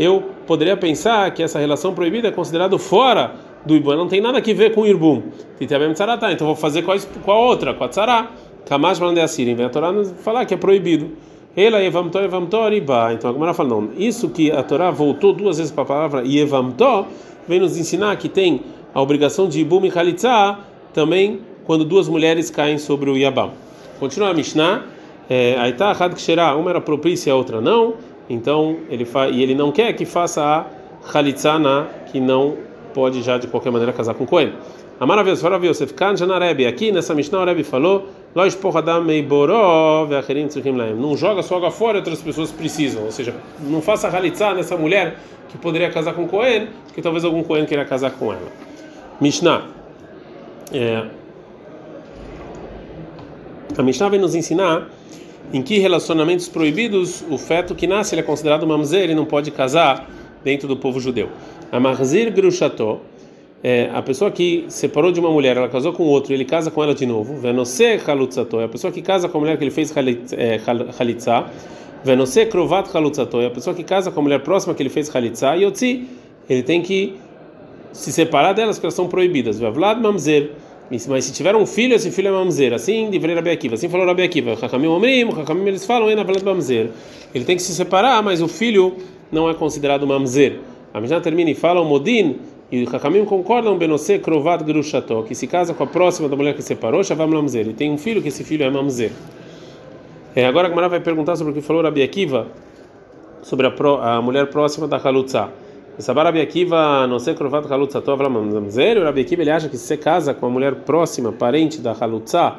Eu 0.00 0.30
poderia 0.46 0.78
pensar 0.78 1.30
que 1.34 1.42
essa 1.42 1.58
relação 1.58 1.92
proibida 1.92 2.28
é 2.28 2.30
considerado 2.30 2.78
fora 2.78 3.34
do 3.66 3.76
Ibum, 3.76 3.94
não 3.96 4.08
tem 4.08 4.18
nada 4.18 4.38
a 4.38 4.40
ver 4.40 4.72
com 4.74 4.80
o 4.80 4.86
Irbum. 4.86 5.24
Então 5.60 6.46
vou 6.46 6.56
fazer 6.56 6.80
com 6.80 6.90
a, 6.90 6.98
com 6.98 7.30
a 7.30 7.38
outra, 7.38 7.74
com 7.74 7.84
a 7.84 7.88
Tzara. 7.88 8.30
Kamash 8.64 8.98
Asirim. 9.22 9.54
Vem 9.54 9.66
a 9.66 9.68
Torá 9.68 9.92
falar 10.22 10.46
que 10.46 10.54
é 10.54 10.56
proibido. 10.56 11.10
Ela 11.54 11.82
Evamtor, 11.82 12.22
Evamtor, 12.22 12.72
Iba. 12.72 13.12
Então 13.12 13.28
a 13.28 13.32
Gemara 13.34 13.52
fala, 13.52 13.68
não. 13.68 13.90
Isso 13.94 14.30
que 14.30 14.50
a 14.50 14.62
Torá 14.62 14.90
voltou 14.90 15.34
duas 15.34 15.58
vezes 15.58 15.70
para 15.70 15.82
a 15.82 15.86
palavra 15.86 16.26
Evamtor, 16.26 17.04
vem 17.46 17.60
nos 17.60 17.76
ensinar 17.76 18.16
que 18.16 18.28
tem 18.30 18.62
a 18.94 19.02
obrigação 19.02 19.48
de 19.48 19.60
Ibum 19.60 19.84
e 19.84 19.90
Khalitza 19.90 20.60
também 20.94 21.40
quando 21.66 21.84
duas 21.84 22.08
mulheres 22.08 22.48
caem 22.48 22.78
sobre 22.78 23.10
o 23.10 23.18
Yabam. 23.18 23.50
Continua 23.98 24.30
a 24.30 24.34
Mishnah. 24.34 24.82
É, 25.28 25.56
Aitá, 25.58 25.90
Had 25.92 26.14
Ksherá, 26.14 26.56
uma 26.56 26.70
era 26.70 26.80
propícia, 26.80 27.32
a 27.32 27.36
outra 27.36 27.60
não. 27.60 27.94
Então 28.30 28.78
ele 28.88 29.06
e 29.32 29.42
ele 29.42 29.54
não 29.54 29.72
quer 29.72 29.92
que 29.92 30.06
faça 30.06 30.42
a 30.42 30.66
Khalitza 31.12 31.58
na 31.58 31.86
que 32.06 32.20
não 32.20 32.56
pode 32.94 33.22
já 33.22 33.36
de 33.36 33.48
qualquer 33.48 33.70
maneira 33.70 33.92
casar 33.92 34.14
com 34.14 34.24
Cohen. 34.24 34.52
Amar 35.00 35.18
Avios, 35.18 35.40
fora 35.40 35.56
Yosef, 35.56 35.94
Kan 35.94 36.16
Janarebe, 36.16 36.66
aqui 36.66 36.92
nessa 36.92 37.14
Mishnah 37.14 37.40
o 37.40 37.44
Rebbe 37.44 37.64
falou, 37.64 38.06
Lois. 38.34 38.56
Não 40.96 41.16
joga 41.16 41.42
sua 41.42 41.56
água 41.56 41.70
fora, 41.70 41.98
outras 41.98 42.20
pessoas 42.20 42.52
precisam. 42.52 43.04
Ou 43.04 43.10
seja, 43.10 43.34
não 43.60 43.80
faça 43.80 44.08
halitzá 44.08 44.52
nessa 44.52 44.76
mulher 44.76 45.16
que 45.48 45.56
poderia 45.56 45.90
casar 45.90 46.12
com 46.12 46.28
Cohen, 46.28 46.68
que 46.94 47.00
talvez 47.00 47.24
algum 47.24 47.42
Cohen 47.42 47.64
queira 47.64 47.84
casar 47.84 48.10
com 48.10 48.30
ela. 48.30 48.52
Mishnah. 49.20 49.64
É, 50.72 51.06
a 53.76 53.82
Mishnah 53.82 54.08
vem 54.10 54.20
nos 54.20 54.34
ensinar 54.34 54.88
em 55.52 55.62
que 55.62 55.78
relacionamentos 55.78 56.48
proibidos 56.48 57.24
o 57.28 57.36
feto 57.36 57.74
que 57.74 57.86
nasce 57.86 58.14
ele 58.14 58.20
é 58.20 58.24
considerado 58.24 58.66
mamzer, 58.66 59.02
ele 59.02 59.14
não 59.14 59.24
pode 59.24 59.50
casar 59.50 60.08
dentro 60.44 60.68
do 60.68 60.76
povo 60.76 61.00
judeu. 61.00 61.28
Amarzir 61.72 62.32
Grushato, 62.32 63.00
é, 63.62 63.90
a 63.92 64.00
pessoa 64.00 64.30
que 64.30 64.64
separou 64.68 65.12
de 65.12 65.20
uma 65.20 65.30
mulher, 65.30 65.56
ela 65.56 65.68
casou 65.68 65.92
com 65.92 66.04
outro, 66.04 66.32
ele 66.32 66.44
casa 66.44 66.70
com 66.70 66.82
ela 66.82 66.94
de 66.94 67.04
novo. 67.04 67.36
Venose 67.36 68.00
Halutzato, 68.06 68.58
é 68.60 68.64
a 68.64 68.68
pessoa 68.68 68.92
que 68.92 69.02
casa 69.02 69.28
com 69.28 69.38
a 69.38 69.40
mulher 69.40 69.58
que 69.58 69.64
ele 69.64 69.70
fez 69.70 69.92
Halitza. 70.98 71.44
Venose 72.02 72.46
Krovat 72.46 72.88
Halutzato, 72.94 73.40
é 73.40 73.46
a 73.46 73.50
pessoa 73.50 73.74
que 73.74 73.84
casa 73.84 74.10
com 74.10 74.20
a 74.20 74.22
mulher 74.22 74.40
próxima 74.40 74.74
que 74.74 74.82
ele 74.82 74.88
fez 74.88 75.14
Halitza. 75.14 75.56
E 75.56 75.66
Otzi, 75.66 76.08
ele 76.48 76.62
tem 76.62 76.80
que 76.80 77.16
se 77.92 78.12
separar 78.12 78.54
delas 78.54 78.76
porque 78.76 78.86
elas 78.86 78.94
são 78.94 79.08
proibidas. 79.08 79.58
Vlad 79.58 80.00
Mamzer. 80.00 80.52
Mas 80.90 81.24
se 81.24 81.32
tiver 81.32 81.54
um 81.54 81.64
filho, 81.64 81.94
esse 81.94 82.10
filho 82.10 82.28
é 82.28 82.32
mamzer. 82.32 82.72
Assim, 82.72 83.10
deveria 83.10 83.36
Rabi 83.36 83.50
Akiva. 83.50 83.74
Assim 83.74 83.88
falou 83.88 84.06
Rabi 84.06 84.24
Akiva. 84.24 84.54
Hakamim 84.54 84.88
Omrim, 84.88 85.28
Hakamim 85.28 85.68
eles 85.68 85.86
falam, 85.86 86.08
mamzer. 86.44 86.90
Ele 87.32 87.44
tem 87.44 87.56
que 87.56 87.62
se 87.62 87.72
separar, 87.72 88.20
mas 88.22 88.42
o 88.42 88.48
filho 88.48 88.96
não 89.30 89.48
é 89.48 89.54
considerado 89.54 90.04
mamzer. 90.06 90.58
A 90.92 91.00
Mishnah 91.00 91.20
termina 91.20 91.50
e 91.50 91.54
fala 91.54 91.80
o 91.80 91.84
Modin, 91.84 92.38
e 92.72 92.82
o 92.82 92.96
Hakamim 92.96 93.24
concordam, 93.24 93.78
Benose 93.78 94.18
Krovat 94.18 94.64
Grushato, 94.64 95.22
que 95.22 95.34
se 95.34 95.46
casa 95.46 95.72
com 95.72 95.84
a 95.84 95.86
próxima 95.86 96.28
da 96.28 96.34
mulher 96.34 96.54
que 96.54 96.62
separou, 96.62 97.04
Shavam 97.04 97.28
Mamzer. 97.28 97.68
E 97.68 97.72
tem 97.72 97.90
um 97.90 97.98
filho 97.98 98.20
que 98.20 98.28
esse 98.28 98.42
filho 98.42 98.64
é 98.64 98.70
Mamzer. 98.70 99.12
É, 100.34 100.46
agora 100.46 100.66
a 100.66 100.70
Gemara 100.70 100.88
vai 100.88 101.00
perguntar 101.00 101.36
sobre 101.36 101.52
o 101.52 101.54
que 101.54 101.60
falou 101.60 101.82
Rabi 101.82 102.02
Akiva, 102.02 102.48
sobre 103.42 103.66
a, 103.66 103.70
pro, 103.70 103.96
a 103.96 104.20
mulher 104.20 104.46
próxima 104.46 104.86
da 104.86 104.98
Halutza. 104.98 105.48
Sabar 106.00 106.24
Rabi 106.24 106.40
Akiva, 106.40 107.06
não 107.06 107.18
sei 107.18 107.34
Krovat 107.34 107.66
Halutza, 107.68 108.00
Tov 108.00 108.22
Mamzer, 108.28 108.98
o 108.98 109.04
Rabi 109.04 109.20
Akiva 109.20 109.42
ele 109.42 109.50
acha 109.50 109.68
que 109.68 109.76
se 109.76 109.86
você 109.86 109.96
casa 109.96 110.32
com 110.32 110.46
a 110.46 110.50
mulher 110.50 110.74
próxima, 110.76 111.30
parente 111.32 111.80
da 111.80 111.92
Halutza, 111.92 112.54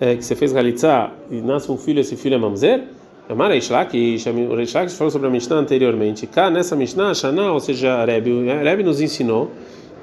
é, 0.00 0.14
que 0.14 0.24
você 0.24 0.36
fez 0.36 0.54
Halitza, 0.54 1.10
e 1.30 1.40
nasce 1.40 1.70
um 1.70 1.76
filho, 1.76 2.00
esse 2.00 2.16
filho 2.16 2.34
é 2.34 2.38
Mamzer? 2.38 2.84
Amar 3.28 3.52
Eishlak, 3.52 3.96
o 3.96 4.54
Reishlak 4.56 4.90
falou 4.90 5.10
sobre 5.10 5.28
a 5.28 5.30
Mishnah 5.30 5.56
anteriormente. 5.56 6.26
Cá 6.26 6.50
nessa 6.50 6.74
Mishnah, 6.74 7.14
Shana, 7.14 7.52
ou 7.52 7.60
seja, 7.60 8.04
Rebbe, 8.04 8.44
Rebbe 8.44 8.82
nos 8.82 9.00
ensinou 9.00 9.52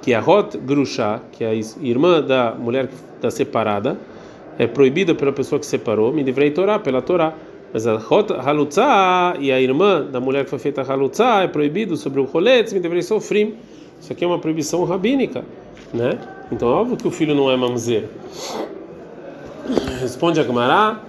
que 0.02 0.14
a 0.14 0.22
Hot 0.26 0.58
Grusha, 0.58 1.22
que 1.34 1.44
é 1.44 1.50
a 1.50 1.54
irmã 1.82 2.22
da 2.22 2.54
mulher 2.58 2.90
da 3.22 3.30
separada, 3.30 3.98
é 4.58 4.66
proibida 4.66 5.14
pela 5.14 5.34
pessoa 5.34 5.60
que 5.60 5.66
separou, 5.66 6.14
me 6.14 6.24
deverei 6.24 6.52
Torá, 6.52 6.80
pela 6.80 7.02
Torá. 7.02 7.34
Mas 7.74 7.86
a 7.86 8.00
Halutza 8.46 9.36
e 9.40 9.52
a 9.52 9.60
irmã 9.60 10.06
da 10.06 10.20
mulher 10.20 10.46
que 10.46 10.50
foi 10.50 10.60
feita 10.60 10.82
Halutza 10.82 11.44
é 11.44 11.48
proibido 11.48 11.98
sobre 11.98 12.20
o 12.20 12.24
Roletz, 12.24 12.74
me 12.74 12.80
deverei 12.80 13.04
sofrer. 13.04 13.56
Isso 14.00 14.12
aqui 14.12 14.24
é 14.24 14.28
uma 14.28 14.40
proibição 14.40 14.84
rabínica, 14.86 15.44
né? 15.94 16.18
Então, 16.52 16.68
óbvio 16.70 16.98
que 16.98 17.08
o 17.08 17.12
filho 17.12 17.36
não 17.36 17.52
é 17.52 17.58
mamzer. 17.58 18.08
Responde 20.00 20.40
a 20.40 20.44
Gemara. 20.44 21.02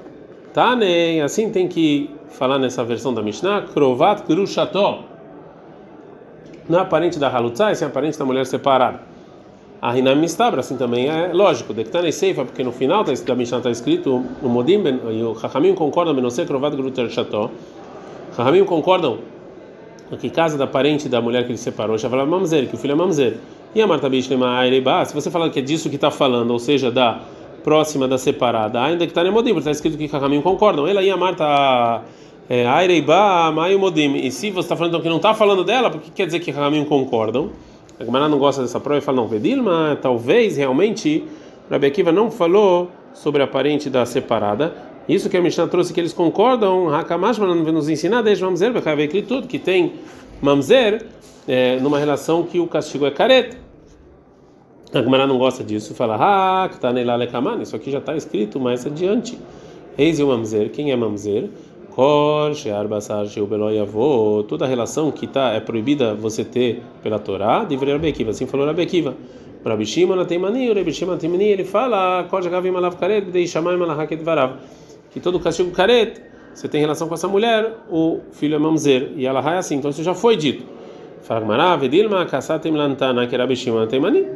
Tanei, 0.53 1.21
assim 1.21 1.51
tem 1.51 1.69
que 1.69 2.11
falar 2.31 2.59
nessa 2.59 2.83
versão 2.83 3.15
da 3.15 3.23
Mishnah, 3.23 3.63
Krovat. 3.73 4.25
Não 6.69 6.79
é 6.79 6.83
aparente 6.83 7.19
da 7.19 7.29
Halutza, 7.29 7.71
é 7.71 7.85
aparente 7.85 8.19
da 8.19 8.25
mulher 8.25 8.45
separada. 8.47 9.01
A 9.81 9.97
Hinam 9.97 10.17
Mistabra, 10.17 10.61
assim 10.61 10.77
também 10.77 11.09
é 11.09 11.31
lógico. 11.33 11.73
Dektanei 11.73 12.11
Seifa, 12.11 12.45
porque 12.45 12.65
no 12.65 12.73
final 12.73 13.05
da 13.05 13.35
Mishnah 13.35 13.59
está 13.59 13.71
escrito, 13.71 14.25
o 14.43 14.49
Modim 14.49 14.83
e 15.11 15.23
o 15.23 15.35
Chachamim 15.37 15.75
concordam, 15.75 16.15
Menosei 16.15 16.45
Krovat 16.45 16.75
Grushato. 16.77 17.51
Chachamim 18.37 18.65
concordam 18.65 19.19
que 20.19 20.31
casa 20.31 20.57
da 20.57 20.67
parente 20.67 21.09
da 21.09 21.21
mulher 21.21 21.45
que 21.45 21.51
ele 21.51 21.59
separou, 21.59 21.97
já 21.99 22.09
fala 22.09 22.25
mamzer, 22.25 22.69
que 22.69 22.75
o 22.75 22.79
filho 22.79 22.93
é 22.93 22.95
mamzer. 22.95 23.37
E 23.75 23.83
a 23.83 23.87
Marta 23.87 24.09
Bishlema 24.09 24.59
Aireba, 24.59 25.05
se 25.05 25.15
você 25.15 25.31
falar 25.31 25.51
que 25.51 25.59
é 25.59 25.63
disso 25.63 25.91
que 25.91 25.97
está 25.97 26.11
falando, 26.11 26.51
ou 26.51 26.59
seja, 26.59 26.91
da 26.91 27.21
próxima 27.63 28.09
da 28.09 28.17
separada, 28.17 28.83
ainda 28.83 29.05
que 29.05 29.11
está 29.11 29.23
em 29.23 29.31
Modim, 29.31 29.55
está 29.59 29.71
escrito 29.71 29.99
que 29.99 30.09
Kakamim 30.09 30.41
concordam. 30.41 30.89
Ela 30.89 31.03
e 31.03 31.11
a 31.11 31.17
Marta 31.17 32.03
Aireiba, 32.49 33.53
Maio 33.53 33.79
Modim. 33.79 34.17
E 34.17 34.31
se 34.31 34.51
você 34.51 34.61
está 34.61 34.75
falando 34.75 34.93
então, 34.93 35.03
que 35.03 35.09
não 35.09 35.17
está 35.19 35.35
falando 35.35 35.63
dela, 35.63 35.91
por 35.91 36.01
que 36.01 36.11
quer 36.11 36.25
dizer 36.27 36.41
que 36.41 36.51
Kakamim 36.51 36.85
concordam? 36.87 37.51
A 37.99 38.05
Gemara 38.05 38.29
não 38.29 38.39
gosta 38.39 38.63
dessa 38.63 38.79
prova 38.79 38.99
e 38.99 39.01
fala, 39.01 39.17
não, 39.17 39.27
Vedilma, 39.27 39.99
talvez 40.01 40.57
realmente 40.57 41.25
Rabi 41.69 41.87
Akiva 41.87 42.13
não 42.13 42.31
falou 42.31 42.91
sobre 43.13 43.43
a 43.43 43.47
parente 43.47 43.91
da 43.91 44.07
separada, 44.07 44.73
Isso 45.09 45.29
que 45.31 45.37
a 45.37 45.41
Mishnah 45.41 45.67
trouxe 45.67 45.93
que 45.93 46.01
eles 46.01 46.13
concordam, 46.13 46.95
Hakamash, 46.95 47.39
mas 47.39 47.49
não 47.49 47.57
nos 47.73 47.89
ensinar, 47.89 48.23
desde 48.23 48.45
Mamzer, 48.45 48.73
tudo 49.27 49.49
que 49.49 49.59
tem 49.59 49.95
Mamzer 50.41 51.07
é, 51.47 51.81
numa 51.81 51.99
relação 51.99 52.45
que 52.45 52.61
o 52.61 52.67
castigo 52.67 53.07
é 53.07 53.11
careta. 53.11 53.57
A 54.93 55.03
Gemara 55.03 55.27
não 55.27 55.39
gosta 55.39 55.65
disso, 55.65 55.95
fala, 55.95 56.17
ah, 56.21 56.69
que 56.69 56.79
tá 56.79 56.93
isso 57.61 57.75
aqui 57.75 57.91
já 57.91 57.99
está 57.99 58.17
escrito 58.17 58.61
mais 58.61 58.87
adiante. 58.87 59.39
Eis 59.97 60.21
o 60.21 60.27
Mamzer, 60.29 60.71
quem 60.71 60.93
é 60.93 60.97
Mamzer? 60.97 61.51
Kor, 61.99 62.55
Shear 62.55 62.87
Basar, 62.87 63.27
Sheubeloyavô, 63.27 64.45
toda 64.47 64.65
a 64.65 64.69
relação 64.69 65.11
que 65.11 65.27
tá, 65.27 65.55
é 65.55 65.59
proibida 65.59 66.15
você 66.15 66.45
ter 66.45 66.81
pela 67.03 67.19
Torá, 67.19 67.65
deveria 67.65 67.95
Rabi 67.95 68.07
Akiva, 68.07 68.31
assim 68.31 68.47
falou 68.47 68.65
Rabi 68.65 68.83
Akiva. 68.83 69.17
Rabi 69.67 69.85
Shimon 69.85 70.21
Ateimani, 70.21 70.71
o 70.71 70.75
Rabi 70.77 70.93
Shimon 70.93 71.15
Ateimani, 71.15 71.47
ele 71.47 71.65
fala, 71.65 72.25
Kor, 72.31 72.41
Jagavim 72.41 72.73
Alav 72.77 72.95
Karet, 72.95 73.23
Dei 73.23 73.49
Shamay 73.49 73.77
Malahaket 73.77 74.23
Varav, 74.23 74.59
que 75.11 75.19
todo 75.19 75.41
castigo 75.41 75.73
Karet, 75.73 76.23
você 76.55 76.69
tem 76.69 76.81
relação 76.81 77.09
com 77.09 77.15
essa 77.15 77.27
mulher, 77.27 77.79
o 77.91 78.21
filho 78.31 78.55
é 78.55 78.59
Mamzer, 78.61 79.15
e 79.17 79.27
ela 79.27 79.41
é 79.53 79.59
assim, 79.59 79.75
então 79.75 79.91
isso 79.91 80.05
já 80.05 80.15
foi 80.15 80.37
dito. 80.37 80.65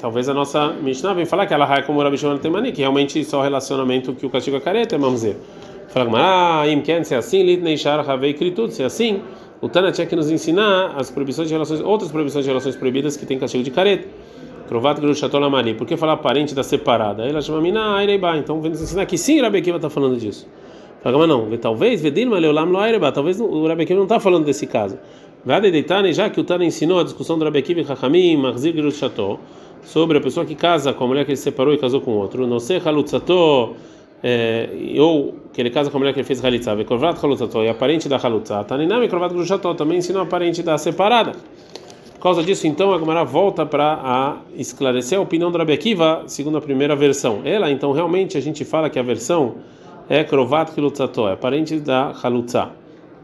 Talvez 0.01 0.29
a 0.29 0.35
nossa 0.35 0.73
Mishnah 0.83 1.15
vem 1.15 1.27
falar 1.27 1.47
que 1.47 1.55
ela 1.55 1.73
é 1.77 1.83
como 1.83 2.03
Rabi 2.03 2.19
Shimon 2.19 2.35
Ateimani, 2.35 2.73
que 2.73 2.81
realmente 2.81 3.23
só 3.23 3.39
o 3.39 3.43
relacionamento 3.45 4.13
que 4.15 4.27
o 4.27 4.31
castigo 4.31 4.57
é 4.57 4.61
Karet 4.61 4.93
é 4.93 4.99
Mamzer. 4.99 5.37
Fala 5.93 6.67
Imken, 6.69 7.05
se 7.05 7.15
é 7.15 7.19
assim, 7.19 7.43
Lidnei 7.43 7.77
se 7.77 7.87
é 7.87 8.85
assim, 8.87 9.21
o 9.61 9.69
Tana 9.69 9.93
tinha 9.93 10.07
que 10.07 10.17
nos 10.17 10.31
ensinar 10.31 10.95
as 10.97 11.11
proibições 11.11 11.49
de 11.49 11.53
relações, 11.53 11.83
outras 11.83 12.11
proibições 12.11 12.47
de 12.47 12.51
relações 12.51 12.75
proibidas 12.75 13.15
que 13.15 13.27
tem 13.27 13.39
castigo 13.39 13.63
de 13.63 13.71
careta. 13.71 14.09
Krovat 14.69 14.99
Grushatol 14.99 15.45
Amali, 15.45 15.75
por 15.75 15.87
que 15.87 15.95
falar 15.99 16.17
parente 16.17 16.55
da 16.55 16.63
separada? 16.63 17.27
Ela 17.27 17.43
chama 17.43 17.61
Mina 17.61 17.97
Aireiba, 17.97 18.39
então 18.39 18.59
vem 18.63 18.71
nos 18.71 18.81
ensinar 18.81 19.05
que 19.05 19.19
sim, 19.19 19.43
Rabi 19.43 19.59
Akiva 19.59 19.77
está 19.77 19.91
falando 19.91 20.17
disso. 20.17 20.49
Fala 21.03 21.27
não, 21.27 21.47
talvez, 21.59 22.03
Lo 22.03 23.13
talvez 23.13 23.39
o 23.39 23.67
Rabi 23.67 23.83
Akiva 23.83 23.99
não 23.99 24.05
está 24.05 24.19
falando 24.19 24.47
desse 24.47 24.67
caso. 24.67 24.99
Já 26.15 26.31
que 26.31 26.41
o 26.41 26.45
Tana 26.45 26.65
ensinou 26.65 27.01
a 27.01 27.05
discussão 27.05 27.39
do 27.39 27.45
Rabi 27.45 27.59
Akiva 27.59 27.81
e 27.83 27.85
Chachamim, 27.85 28.39
Marzir 28.39 28.73
Grushatol, 28.73 29.39
sobre 29.83 30.17
a 30.17 30.23
pessoa 30.23 30.47
que 30.47 30.55
casa 30.55 30.95
com 30.95 31.05
a 31.05 31.07
mulher 31.07 31.27
que 31.27 31.33
ele 31.33 31.37
separou 31.37 31.75
e 31.75 31.77
casou 31.77 32.01
com 32.01 32.13
outro. 32.13 32.47
Não 32.47 32.59
sei 32.59 32.81
Halutzato 32.83 33.75
é, 34.23 34.69
ou 34.99 35.35
que 35.53 35.61
ele 35.61 35.71
casa 35.71 35.91
com 35.91 35.97
a 35.97 36.01
mulher 36.01 36.13
que 36.13 36.21
ele 36.21 36.27
fez 36.27 36.43
halitzah, 36.45 36.75
vekorvat 36.75 37.19
halutzato, 37.23 37.63
e 37.63 37.69
a 37.69 37.75
parente 37.75 38.09
da 38.09 38.17
halutza, 38.17 38.63
taninam 38.65 39.03
e 39.03 39.09
korvat 39.09 39.33
grushato, 39.33 39.75
também 39.75 39.99
ensinou 39.99 40.23
a 40.23 40.27
parente 40.27 40.63
da 40.63 40.79
separada. 40.79 41.33
Por 42.15 42.21
causa 42.21 42.43
disso, 42.45 42.69
então, 42.69 42.95
a 42.95 42.99
Gemara 43.01 43.25
volta 43.25 43.67
para 43.67 44.37
esclarecer 44.55 45.19
a 45.19 45.21
opinião 45.21 45.51
do 45.51 45.59
Rabi 45.59 45.73
Akiva, 45.73 46.23
segundo 46.29 46.57
a 46.57 46.61
primeira 46.61 46.95
versão. 46.95 47.41
Ela, 47.45 47.69
então, 47.69 47.91
realmente 47.91 48.39
a 48.39 48.41
gente 48.41 48.65
fala 48.65 48.89
que 48.89 48.97
a 48.97 49.03
versão 49.03 49.57
é 50.09 50.23
krovat 50.23 50.71
halutzato, 50.77 51.27
é 51.27 51.35
parente 51.35 51.81
da 51.81 52.13
halutza, 52.23 52.71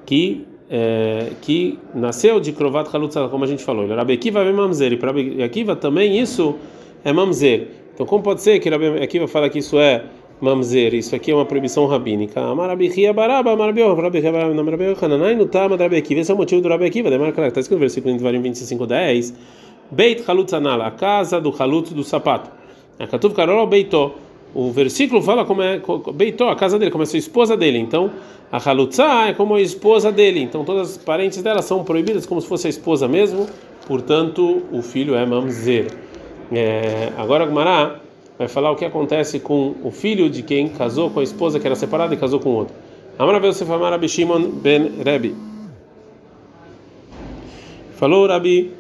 que 0.05 0.45
é, 0.69 1.31
que 1.40 1.78
nasceu 1.95 2.40
de 2.40 2.52
krovat 2.52 2.93
halutza, 2.93 3.28
como 3.28 3.45
a 3.45 3.47
gente 3.47 3.62
falou. 3.62 3.87
Rabi 3.87 4.14
Akiva 4.14 4.40
é 4.40 4.52
mamzer, 4.52 4.93
e 4.93 4.97
para 4.97 5.12
Rabi 5.12 5.45
Akiva 5.45 5.76
também 5.76 6.19
isso 6.19 6.57
é 7.05 7.12
mamzer. 7.12 7.69
Então, 7.95 8.05
como 8.05 8.23
pode 8.23 8.43
ser 8.43 8.59
que 8.59 8.69
Rabi 8.69 9.00
Akiva 9.00 9.28
fala 9.28 9.49
que 9.49 9.61
isso 9.61 9.78
é 9.78 10.05
mamzer, 10.40 10.95
isso 10.95 11.14
aqui 11.14 11.30
é 11.30 11.35
uma 11.35 11.45
proibição 11.45 11.87
rabínica. 11.87 12.40
Amarabihia 12.40 13.12
baraba, 13.12 13.52
amarabio, 13.52 13.95
rabihia 13.95 14.33
baraba, 14.33 14.61
amarabio, 14.61 14.97
hananai, 15.00 15.35
nutama, 15.35 15.76
drabekiva. 15.76 16.21
Esse 16.21 16.30
é 16.30 16.35
o 16.35 16.37
motivo 16.37 16.61
do 16.61 16.68
rabekiva. 16.68 17.11
Demara 17.11 17.33
que 17.33 17.40
está 17.40 17.61
escrito 17.61 17.78
no 17.78 17.80
versículo 17.80 18.14
em 18.14 18.16
Devarim 18.16 18.40
25, 18.40 18.87
10. 18.87 19.35
Beit 19.90 20.23
halutz 20.28 20.52
anal, 20.52 20.83
a 20.83 20.90
casa 20.90 21.40
do 21.40 21.50
halutz 21.50 21.92
do 21.92 22.04
sapato. 22.04 22.50
A 22.99 23.07
katuv 23.07 23.35
karol 23.35 23.66
beitó. 23.66 24.14
O 24.54 24.71
versículo 24.71 25.21
fala 25.23 25.45
como 25.45 25.62
é 25.62 25.80
beitó, 26.14 26.49
a 26.49 26.57
casa 26.57 26.78
dele, 26.78 26.90
como 26.90 27.04
é 27.04 27.07
a 27.07 27.16
esposa 27.16 27.57
dele. 27.57 27.78
Então, 27.78 28.11
a 28.50 28.59
halutza 28.59 29.04
é 29.28 29.35
como 29.35 29.54
a 29.54 29.61
esposa 29.61 30.11
dele. 30.11 30.40
Então, 30.40 30.64
todas 30.64 30.92
as 30.92 30.99
parentes 30.99 31.42
dela 31.42 31.62
são 31.62 31.85
proibidas 31.85 32.26
como 32.26 32.40
se 32.40 32.47
fosse 32.47 32.66
a 32.66 32.71
esposa 32.71 33.07
mesmo. 33.07 33.47
Portanto, 33.87 34.62
o 34.73 34.83
filho 34.83 35.14
é 35.14 35.25
mamzer. 35.26 35.87
É, 36.50 37.12
agora, 37.16 37.45
Gumará 37.45 38.00
vai 38.38 38.47
falar 38.49 38.71
o 38.71 38.76
que 38.76 38.85
acontece 38.85 39.40
com 39.40 39.75
o 39.83 39.90
filho 39.90 40.30
de 40.30 40.42
quem 40.42 40.68
casou 40.68 41.11
com 41.11 41.21
a 41.21 41.23
esposa 41.23 41.59
que 41.59 41.66
era 41.66 41.75
separada 41.75 42.14
e 42.14 42.16
casou 42.16 42.38
com 42.38 42.50
outro. 42.50 42.75
Amar 43.18 43.45
Yosef 43.45 43.71
Amar 43.71 43.90
Rabi 43.90 44.09
Shimon 44.09 44.49
ben 44.50 45.02
Rebi. 45.04 45.35
Falou 47.97 48.28
Rabi 48.28 48.73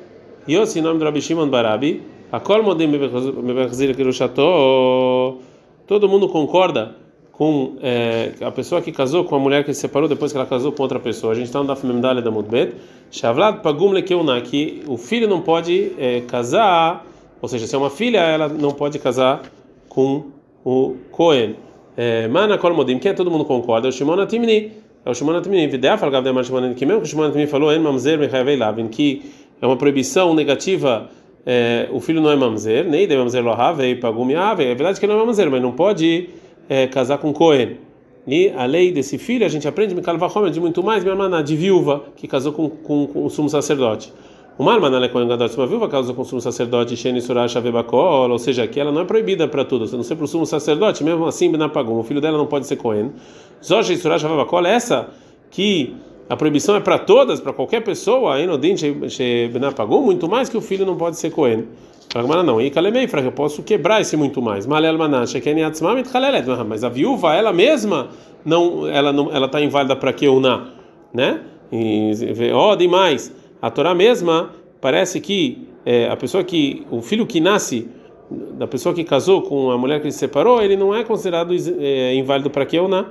Yossi, 0.48 0.80
nome 0.80 1.00
do 1.00 1.04
Rabi 1.04 1.20
Shimon 1.20 1.48
Barabi. 1.48 2.02
Akol 2.30 2.62
modem 2.62 2.86
mebechzir 2.86 3.96
kirushato. 3.96 5.38
Todo 5.86 6.08
mundo 6.08 6.28
concorda 6.28 6.94
com 7.32 7.76
é, 7.80 8.34
a 8.40 8.50
pessoa 8.50 8.82
que 8.82 8.92
casou 8.92 9.24
com 9.24 9.36
a 9.36 9.38
mulher 9.38 9.64
que 9.64 9.72
se 9.72 9.80
separou 9.80 10.08
depois 10.08 10.30
que 10.30 10.38
ela 10.38 10.46
casou 10.46 10.70
com 10.72 10.82
outra 10.82 11.00
pessoa. 11.00 11.32
A 11.32 11.36
gente 11.36 11.46
está 11.46 11.58
no 11.60 11.66
Daf 11.66 11.86
Memdale 11.86 12.20
da 12.22 12.30
Mudbet. 12.30 12.74
Shavlad 13.10 13.60
pagum 13.62 13.90
lekeuna, 13.90 14.40
que 14.40 14.82
o 14.86 14.96
filho 14.96 15.26
não 15.26 15.40
pode 15.40 15.92
é, 15.98 16.20
casar 16.20 17.04
ou 17.40 17.48
seja, 17.48 17.66
se 17.66 17.74
é 17.74 17.78
uma 17.78 17.90
filha, 17.90 18.18
ela 18.18 18.48
não 18.48 18.72
pode 18.72 18.98
casar 18.98 19.42
com 19.88 20.24
o 20.64 20.96
Cohen. 21.10 21.56
É, 21.96 22.28
Mana 22.28 22.58
Kol 22.58 22.74
Modim, 22.74 22.98
quem 22.98 23.10
é 23.10 23.14
todo 23.14 23.30
mundo 23.30 23.44
concorda? 23.44 23.88
É 23.88 23.90
o 23.90 23.92
Shimon 23.92 24.20
Atimni. 24.20 24.72
É 25.04 25.10
o 25.10 25.14
Shimon 25.14 25.36
Atimni. 25.36 25.66
Videa 25.66 25.96
fala 25.96 26.12
Gavdemar 26.12 26.44
Shimon 26.44 26.74
que 26.74 26.84
mesmo 26.86 27.00
que 27.00 27.06
o 27.06 27.10
Shimon 27.10 27.24
Atimni 27.24 27.46
falou, 27.46 27.72
En 27.72 27.80
Mamzer 27.80 28.18
Mechavei 28.18 28.56
Lavin, 28.56 28.88
que 28.88 29.22
é 29.60 29.66
uma 29.66 29.76
proibição 29.76 30.34
negativa, 30.34 31.10
é, 31.44 31.88
o 31.90 32.00
filho 32.00 32.20
não 32.20 32.30
é 32.30 32.36
Mamzer, 32.36 32.88
nem 32.88 33.06
de 33.06 33.16
Mamzer 33.16 33.42
Lohavei, 33.42 33.96
Pagumi 33.96 34.34
Ave. 34.34 34.64
É 34.64 34.74
verdade 34.74 35.00
que 35.00 35.06
não 35.06 35.20
é 35.20 35.24
Mamzer, 35.24 35.50
mas 35.50 35.62
não 35.62 35.72
pode 35.72 36.28
é, 36.68 36.86
casar 36.86 37.18
com 37.18 37.32
Cohen. 37.32 37.78
E 38.26 38.50
a 38.50 38.66
lei 38.66 38.92
desse 38.92 39.16
filho, 39.16 39.46
a 39.46 39.48
gente 39.48 39.66
aprende, 39.66 39.94
Mikal 39.94 40.18
Vahomer, 40.18 40.50
de 40.50 40.60
muito 40.60 40.82
mais, 40.82 41.02
minha 41.02 41.14
irmã, 41.14 41.42
de 41.42 41.56
viúva, 41.56 42.04
que 42.14 42.28
casou 42.28 42.52
com, 42.52 42.68
com, 42.68 43.06
com 43.06 43.24
o 43.24 43.30
sumo 43.30 43.48
sacerdote. 43.48 44.12
Uma 44.58 44.72
arma 44.72 44.90
na 44.90 44.98
Lecoen 44.98 45.28
Gadol, 45.28 45.48
uma 45.56 45.66
viúva 45.68 45.88
causa 45.88 46.12
o 46.12 46.24
sumo 46.24 46.40
sacerdote 46.40 46.96
Sheni 46.96 47.20
Surah 47.20 47.46
Shavebakol, 47.46 48.28
ou 48.28 48.38
seja, 48.40 48.66
que 48.66 48.80
ela 48.80 48.90
não 48.90 49.02
é 49.02 49.04
proibida 49.04 49.46
para 49.46 49.64
tudo, 49.64 49.86
se 49.86 49.94
não 49.94 50.02
ser 50.02 50.16
para 50.16 50.24
o 50.24 50.26
sumo 50.26 50.44
sacerdote, 50.44 51.04
mesmo 51.04 51.26
assim, 51.26 51.48
Benapagum, 51.48 51.96
o 51.96 52.02
filho 52.02 52.20
dela 52.20 52.36
não 52.36 52.46
pode 52.46 52.66
ser 52.66 52.74
Cohen. 52.74 53.12
Zoja 53.64 53.96
Surah 53.96 54.18
Shavebakol, 54.18 54.66
essa 54.66 55.10
que 55.48 55.94
a 56.28 56.34
proibição 56.34 56.74
é 56.74 56.80
para 56.80 56.98
todas, 56.98 57.40
para 57.40 57.52
qualquer 57.52 57.84
pessoa, 57.84 58.40
Enodin 58.40 58.74
Benapagum, 59.52 60.02
muito 60.02 60.28
mais 60.28 60.48
que 60.48 60.56
o 60.56 60.60
filho 60.60 60.84
não 60.84 60.96
pode 60.96 61.16
ser 61.18 61.30
Cohen. 61.30 61.64
Fragmana 62.10 62.42
não, 62.42 62.60
e 62.60 62.68
Kalemei, 62.68 63.08
eu 63.12 63.32
posso 63.32 63.62
quebrar 63.62 64.00
esse 64.00 64.16
muito 64.16 64.42
mais. 64.42 64.66
Malel 64.66 64.98
Manash, 64.98 65.34
mas 66.66 66.82
a 66.82 66.88
viúva, 66.88 67.32
ela 67.32 67.52
mesma, 67.52 68.08
não, 68.44 68.88
ela 68.88 69.12
não, 69.12 69.30
ela 69.30 69.46
está 69.46 69.60
inválida 69.60 69.94
para 69.94 70.12
que 70.12 70.26
ou 70.26 70.40
né? 71.14 71.42
E, 71.70 72.12
ó, 72.52 72.74
demais 72.74 73.37
a 73.60 73.70
Torá 73.70 73.94
mesma 73.94 74.50
parece 74.80 75.20
que 75.20 75.68
é, 75.84 76.08
a 76.08 76.16
pessoa 76.16 76.44
que 76.44 76.86
o 76.90 77.00
filho 77.00 77.26
que 77.26 77.40
nasce 77.40 77.88
da 78.30 78.66
pessoa 78.66 78.94
que 78.94 79.04
casou 79.04 79.42
com 79.42 79.70
a 79.70 79.78
mulher 79.78 80.02
que 80.02 80.10
se 80.10 80.18
separou, 80.18 80.62
ele 80.62 80.76
não 80.76 80.94
é 80.94 81.02
considerado 81.02 81.54
é, 81.80 82.14
inválido 82.14 82.50
para 82.50 82.66
não, 82.88 83.06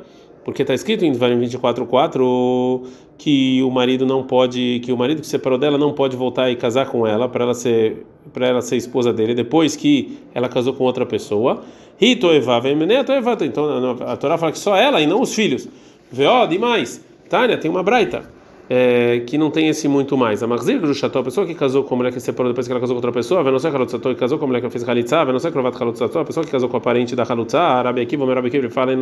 porque 0.46 0.62
está 0.62 0.74
escrito 0.74 1.04
em 1.04 1.12
Devarim 1.12 1.40
24:4 1.40 2.84
que 3.18 3.62
o 3.64 3.72
marido 3.72 4.06
não 4.06 4.24
pode, 4.24 4.80
que 4.84 4.92
o 4.92 4.98
marido 4.98 5.20
que 5.20 5.26
se 5.26 5.32
separou 5.32 5.58
dela 5.58 5.78
não 5.78 5.92
pode 5.92 6.16
voltar 6.16 6.52
e 6.52 6.56
casar 6.56 6.86
com 6.86 7.06
ela 7.06 7.28
para 7.28 7.46
ela 7.46 7.54
ser 7.54 8.06
para 8.32 8.48
ela 8.48 8.62
ser 8.62 8.78
esposa 8.78 9.12
dele 9.12 9.34
depois 9.34 9.76
que 9.76 10.20
ela 10.34 10.48
casou 10.48 10.74
com 10.74 10.84
outra 10.84 11.06
pessoa. 11.06 11.64
Então 12.00 13.98
a 14.06 14.16
Torá 14.16 14.38
fala 14.38 14.52
que 14.52 14.60
só 14.60 14.78
ela 14.78 15.02
e 15.02 15.08
não 15.08 15.22
os 15.22 15.34
filhos. 15.34 15.68
Vê, 16.12 16.26
ó, 16.26 16.46
demais. 16.46 17.04
Tânia, 17.28 17.58
tem 17.58 17.70
uma 17.70 17.82
braita 17.82 18.37
é, 18.70 19.22
que 19.26 19.38
não 19.38 19.50
tem 19.50 19.70
esse 19.70 19.88
muito 19.88 20.18
mais. 20.18 20.44
A 20.44 20.48
Marzir 20.48 20.80
Grusható, 20.80 21.20
a 21.20 21.24
pessoa 21.24 21.46
que 21.48 21.54
casou 21.54 21.84
com 21.84 21.96
a 21.96 21.98
mulher 21.98 22.12
que 22.12 22.20
separou 22.20 22.52
depois 22.52 22.68
que 22.68 22.74
ela 22.74 22.80
casou 22.80 22.96
com 22.96 22.98
outra 22.98 23.12
pessoa, 23.12 23.42
a 23.42 23.52
não 23.52 23.60
ser 23.60 23.74
Halutzato, 23.74 24.12
e 24.12 24.16
casou 24.16 24.38
com 24.38 24.46
a 24.46 24.48
mulher 24.48 24.62
que 24.62 24.70
fez 24.70 24.88
Halitzá, 24.88 25.26
ser 25.40 25.52
Krovat 25.52 25.82
Halutzato, 25.82 26.20
a 26.20 26.26
pessoa 26.26 26.46
que 26.46 26.52
casou 26.52 26.68
com 26.70 26.78
a 26.78 26.82
parente 26.82 27.16
da 27.16 27.24
Halutzá, 27.24 27.62
Arabi 27.62 28.02
Akiva, 28.02 28.26
Merabi 28.26 28.48
Akiva, 28.48 28.70
fala 28.70 28.94
em 28.94 29.00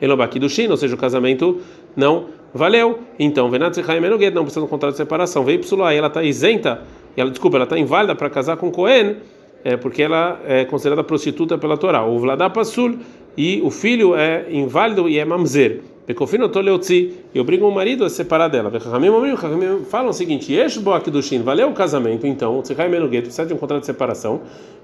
Elobaki 0.00 0.38
do 0.38 0.48
Shin, 0.48 0.68
ou 0.68 0.76
seja, 0.76 0.94
o 0.94 0.98
casamento 0.98 1.60
não 1.94 2.26
valeu. 2.54 3.00
Então, 3.18 3.50
Venat 3.50 3.74
Zichai 3.74 4.00
Menugued, 4.00 4.34
não 4.34 4.44
precisa 4.44 4.60
de 4.60 4.66
um 4.66 4.68
contrato 4.68 4.92
de 4.92 4.98
separação. 4.98 5.44
Veio 5.44 5.60
Psulá, 5.60 5.92
ela 5.92 6.08
está 6.08 6.22
isenta, 6.22 6.82
e 7.16 7.20
ela, 7.20 7.30
desculpa, 7.30 7.56
ela 7.56 7.64
está 7.64 7.78
inválida 7.78 8.14
para 8.14 8.30
casar 8.30 8.56
com 8.56 8.70
Cohen, 8.70 9.16
é, 9.64 9.76
porque 9.76 10.02
ela 10.02 10.40
é 10.44 10.64
considerada 10.64 11.04
prostituta 11.04 11.58
pela 11.58 11.76
Torá. 11.76 12.04
O 12.04 12.18
Vladá 12.18 12.48
Passul, 12.50 12.98
e 13.36 13.60
o 13.62 13.70
filho 13.70 14.14
é 14.14 14.46
inválido 14.50 15.08
e 15.08 15.18
é 15.18 15.24
mamzer. 15.24 15.80
Pecofino 16.06 16.48
toleutzi, 16.48 17.14
e 17.32 17.38
obrigam 17.38 17.68
o 17.68 17.72
marido 17.72 18.04
a 18.04 18.10
se 18.10 18.16
separar 18.16 18.48
dela. 18.48 18.72
Falam 19.88 20.10
o 20.10 20.12
seguinte: 20.12 20.52
Eshboak 20.52 21.08
do 21.10 21.22
Shin, 21.22 21.42
valeu 21.42 21.68
o 21.68 21.72
casamento, 21.72 22.26
então, 22.26 22.56
você 22.56 22.74
cai 22.74 22.88
menos 22.88 23.08
gueto, 23.08 23.24
precisa 23.24 23.46
de 23.46 23.54
um 23.54 23.56
contrato 23.56 23.80
de 23.80 23.86
separação. 23.86 24.40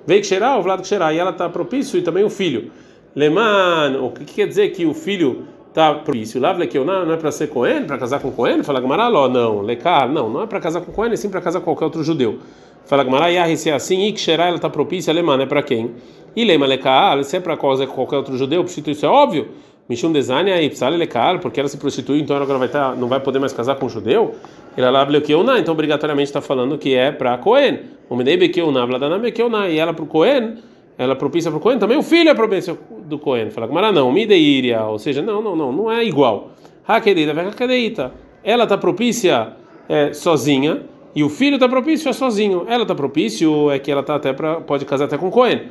Veio 0.06 0.20
que 0.20 0.26
cheirar, 0.26 0.58
o 0.58 0.62
Vlad 0.62 0.80
que 0.80 0.87
cheirar, 0.87 1.12
e 1.12 1.18
ela 1.18 1.30
está 1.30 1.48
propício, 1.48 1.98
e 1.98 2.02
também 2.02 2.22
o 2.22 2.30
filho. 2.30 2.70
Leman, 3.16 4.00
o 4.00 4.10
que 4.12 4.25
quer 4.25 4.46
dizer 4.46 4.68
que 4.68 4.87
o 4.87 4.94
filho 4.94 5.44
está 5.68 5.92
propício? 5.92 6.40
Lá, 6.40 6.54
que 6.66 6.78
não, 6.78 7.12
é 7.12 7.16
para 7.16 7.32
ser 7.32 7.48
Cohen, 7.48 7.84
para 7.84 7.98
casar 7.98 8.20
com 8.20 8.30
Cohen? 8.30 8.62
Fala 8.62 8.80
Gamaraló, 8.80 9.28
não, 9.28 9.60
Lekar, 9.60 10.08
não, 10.08 10.30
não 10.30 10.42
é 10.42 10.46
para 10.46 10.60
casar 10.60 10.82
com 10.82 10.92
Cohen, 10.92 11.12
é 11.12 11.16
sim 11.16 11.28
para 11.28 11.40
casar 11.40 11.58
com 11.58 11.64
qualquer 11.64 11.87
outro 11.87 12.04
judeu. 12.04 12.38
Fala 12.87 13.02
Gamarayah, 13.02 13.54
se 13.56 13.70
é 13.70 13.75
assim, 13.75 14.06
e 14.06 14.12
que 14.12 14.20
cheirar, 14.20 14.46
ela 14.46 14.56
está 14.56 14.70
propícia, 14.70 15.12
Leman, 15.12 15.42
é 15.42 15.46
para 15.46 15.62
quem? 15.62 15.90
E 16.37 16.44
Lema 16.44 16.66
Lekar, 16.66 17.25
se 17.25 17.37
é 17.37 17.40
para 17.40 17.56
qualquer 17.56 18.16
outro 18.16 18.37
judeu, 18.37 18.64
isso 18.64 19.04
é 19.04 19.08
óbvio. 19.08 19.48
Mishum 19.88 20.12
Desania 20.12 20.61
e 20.61 20.68
Psal 20.68 20.90
Lekal, 20.92 21.38
porque 21.38 21.59
ela 21.59 21.68
se 21.68 21.78
prostitui, 21.78 22.21
então 22.21 22.37
ela 22.37 22.45
agora 22.45 22.59
vai 22.59 22.68
estar, 22.68 22.95
não 22.95 23.09
vai 23.09 23.21
poder 23.21 23.38
mais 23.38 23.52
casar 23.52 23.76
com 23.76 23.87
um 23.87 23.88
judeu. 23.88 24.35
Ela 24.76 24.90
lá 24.90 25.07
não, 25.07 25.57
então 25.57 25.73
obrigatoriamente 25.73 26.28
está 26.28 26.40
falando 26.40 26.76
que 26.76 26.95
é 26.95 27.11
para 27.11 27.38
Cohen. 27.38 27.80
O 28.09 28.16
Bekeuná, 28.16 28.85
Vladanam 28.85 29.18
Bekeuná, 29.18 29.68
e 29.68 29.78
ela 29.78 29.95
para 29.95 30.04
o 30.04 30.07
Cohen, 30.07 30.57
ela 30.99 31.16
propícia 31.16 31.50
para 31.50 31.59
o 31.59 31.61
Cohen, 31.61 31.78
também 31.78 31.97
o 31.97 32.02
filho 32.02 32.28
é 32.28 32.35
propício 32.35 32.78
do 33.07 33.18
Cohen. 33.18 33.50
Fala, 33.50 33.66
mas 33.66 33.95
não, 33.95 34.12
Mideiria, 34.12 34.85
ou 34.85 34.99
seja, 34.99 35.23
não, 35.23 35.40
não, 35.40 35.57
não, 35.57 35.73
não 35.73 35.90
é 35.90 36.04
igual. 36.04 36.50
Hakedeita, 36.87 37.33
vai 37.33 37.47
Hakedeita. 37.47 38.12
Ela 38.45 38.64
está 38.64 38.76
propícia 38.76 39.54
é, 39.88 40.12
sozinha 40.12 40.83
e 41.14 41.25
o 41.25 41.28
filho 41.28 41.54
está 41.54 41.68
propício 41.68 42.09
é 42.09 42.12
sozinho. 42.12 42.64
Ela 42.68 42.83
está 42.83 42.95
propício 42.95 43.71
é 43.71 43.78
que 43.78 43.90
ela 43.90 44.02
tá 44.02 44.16
até 44.16 44.33
pra, 44.33 44.61
pode 44.61 44.85
casar 44.85 45.07
até 45.07 45.16
com 45.16 45.30
Cohen. 45.30 45.68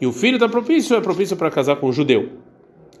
E 0.00 0.06
o 0.06 0.12
filho 0.12 0.36
está 0.36 0.48
propício 0.48 0.96
é 0.96 1.00
propício 1.00 1.36
para 1.36 1.50
casar 1.50 1.76
com 1.76 1.88
um 1.88 1.92
judeu. 1.92 2.28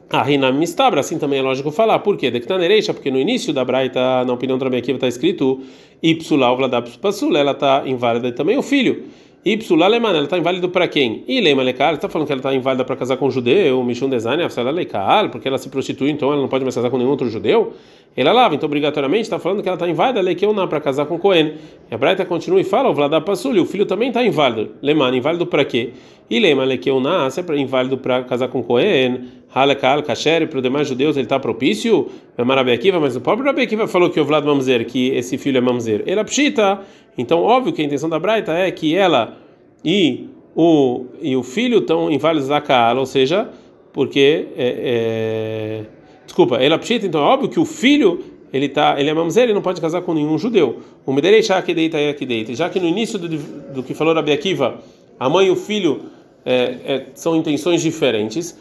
A 0.08 0.22
Rina 0.22 0.52
Mistabra, 0.52 1.00
assim 1.00 1.18
também 1.18 1.40
é 1.40 1.42
lógico 1.42 1.70
falar. 1.72 1.98
Por 1.98 2.16
quê? 2.16 2.30
Dectanereixa, 2.30 2.94
porque 2.94 3.10
no 3.10 3.18
início 3.18 3.52
da 3.52 3.64
Braita, 3.64 4.24
na 4.24 4.32
opinião 4.32 4.56
do 4.56 4.64
Rabi 4.64 4.76
Akiva, 4.76 4.96
está 4.96 5.08
escrito 5.08 5.60
Ipsulau 6.00 6.56
Vladapsul, 6.56 7.36
ela 7.36 7.50
está 7.50 7.82
inválida 7.86 8.30
também 8.30 8.56
o 8.56 8.62
filho. 8.62 9.04
Ipsula 9.46 9.86
ela 9.86 10.24
está 10.24 10.36
inválida 10.36 10.66
para 10.66 10.88
quem? 10.88 11.22
E 11.28 11.40
Leima 11.40 11.62
Lekal, 11.62 11.94
está 11.94 12.08
falando 12.08 12.26
que 12.26 12.32
ela 12.32 12.40
está 12.40 12.52
inválida 12.52 12.84
para 12.84 12.96
casar 12.96 13.16
com 13.16 13.28
um 13.28 13.30
judeu, 13.30 13.80
Mishun 13.84 14.08
Design, 14.08 14.42
Afsala 14.42 14.72
Lekal, 14.72 15.30
porque 15.30 15.46
ela 15.46 15.56
se 15.56 15.68
prostitui, 15.68 16.10
então 16.10 16.32
ela 16.32 16.40
não 16.40 16.48
pode 16.48 16.64
mais 16.64 16.74
casar 16.74 16.90
com 16.90 16.98
nenhum 16.98 17.10
outro 17.10 17.30
judeu. 17.30 17.72
Ela 18.16 18.32
lava, 18.32 18.56
então 18.56 18.66
obrigatoriamente 18.66 19.22
está 19.22 19.38
falando 19.38 19.62
que 19.62 19.68
ela 19.68 19.76
está 19.76 19.88
inválida, 19.88 20.20
Lekeuná, 20.20 20.66
para 20.66 20.80
casar 20.80 21.06
com 21.06 21.16
Cohen. 21.16 21.52
E 21.88 21.94
a 21.94 21.96
Braita 21.96 22.24
continua 22.24 22.60
e 22.60 22.64
fala, 22.64 22.88
o 22.88 22.92
Vladapsul, 22.94 23.60
o 23.60 23.64
filho 23.64 23.86
também 23.86 24.08
está 24.08 24.24
inválido. 24.24 24.72
Leman, 24.82 25.16
inválido 25.16 25.46
para 25.46 25.64
quê? 25.64 25.92
E 26.28 26.40
Leima 26.40 26.64
Lekeuná, 26.64 27.30
se 27.30 27.40
é 27.40 27.56
inválido 27.56 27.98
para 27.98 28.22
casar 28.24 28.48
com 28.48 28.62
Cohen. 28.62 29.20
Halekal, 29.54 30.02
Kasher, 30.02 30.46
para 30.48 30.58
os 30.58 30.62
demais 30.62 30.86
judeus 30.86 31.16
ele 31.16 31.24
está 31.24 31.38
propício, 31.38 32.08
é 32.36 32.42
Rabi 32.42 32.72
Akiva, 32.72 33.00
mas 33.00 33.16
o 33.16 33.22
próprio 33.22 33.46
Rabi 33.46 33.62
Akiva 33.62 33.88
falou 33.88 34.10
que 34.10 34.20
o 34.20 34.24
Vlad 34.24 34.44
Mamzer, 34.44 34.84
que 34.84 35.08
esse 35.08 35.38
filho 35.38 35.56
é 35.56 35.60
Mamzer, 35.62 36.02
ele 36.04 36.20
é 36.20 36.24
pshita, 36.24 36.80
então 37.16 37.40
óbvio 37.40 37.72
que 37.72 37.80
a 37.80 37.84
intenção 37.84 38.08
da 38.08 38.18
Braita 38.18 38.52
é 38.52 38.70
que 38.70 38.94
ela 38.94 39.38
e 39.82 40.28
o, 40.54 41.06
e 41.22 41.34
o 41.34 41.42
filho 41.42 41.78
estão 41.78 42.10
inválidos 42.10 42.48
da 42.48 42.60
Kaal, 42.60 42.98
ou 42.98 43.06
seja, 43.06 43.48
porque, 43.94 44.48
é, 44.58 44.74
é, 44.84 45.84
desculpa, 46.26 46.62
ele 46.62 46.74
é 46.74 46.78
pshita, 46.78 47.06
então 47.06 47.22
é 47.22 47.24
óbvio 47.24 47.48
que 47.48 47.58
o 47.58 47.64
filho 47.64 48.22
ele 48.52 48.68
tá, 48.68 48.96
ele 48.98 49.08
é 49.08 49.14
mamzer, 49.14 49.44
ele 49.44 49.54
não 49.54 49.62
pode 49.62 49.80
casar 49.80 50.02
com 50.02 50.14
nenhum 50.14 50.38
judeu. 50.38 50.80
O 51.04 51.12
Mederei 51.12 51.42
Shak 51.42 51.72
deita 51.74 51.98
e 52.00 52.26
deita. 52.26 52.54
Já 52.54 52.68
que 52.68 52.78
no 52.78 52.86
início 52.86 53.18
do, 53.18 53.28
do 53.28 53.82
que 53.82 53.92
falou 53.92 54.14
Rabi 54.14 54.32
Akiva, 54.32 54.80
a 55.18 55.28
mãe 55.28 55.46
e 55.46 55.50
o 55.50 55.56
filho 55.56 56.02
é, 56.44 56.54
é, 56.84 57.06
são 57.14 57.34
intenções 57.34 57.82
diferentes. 57.82 58.56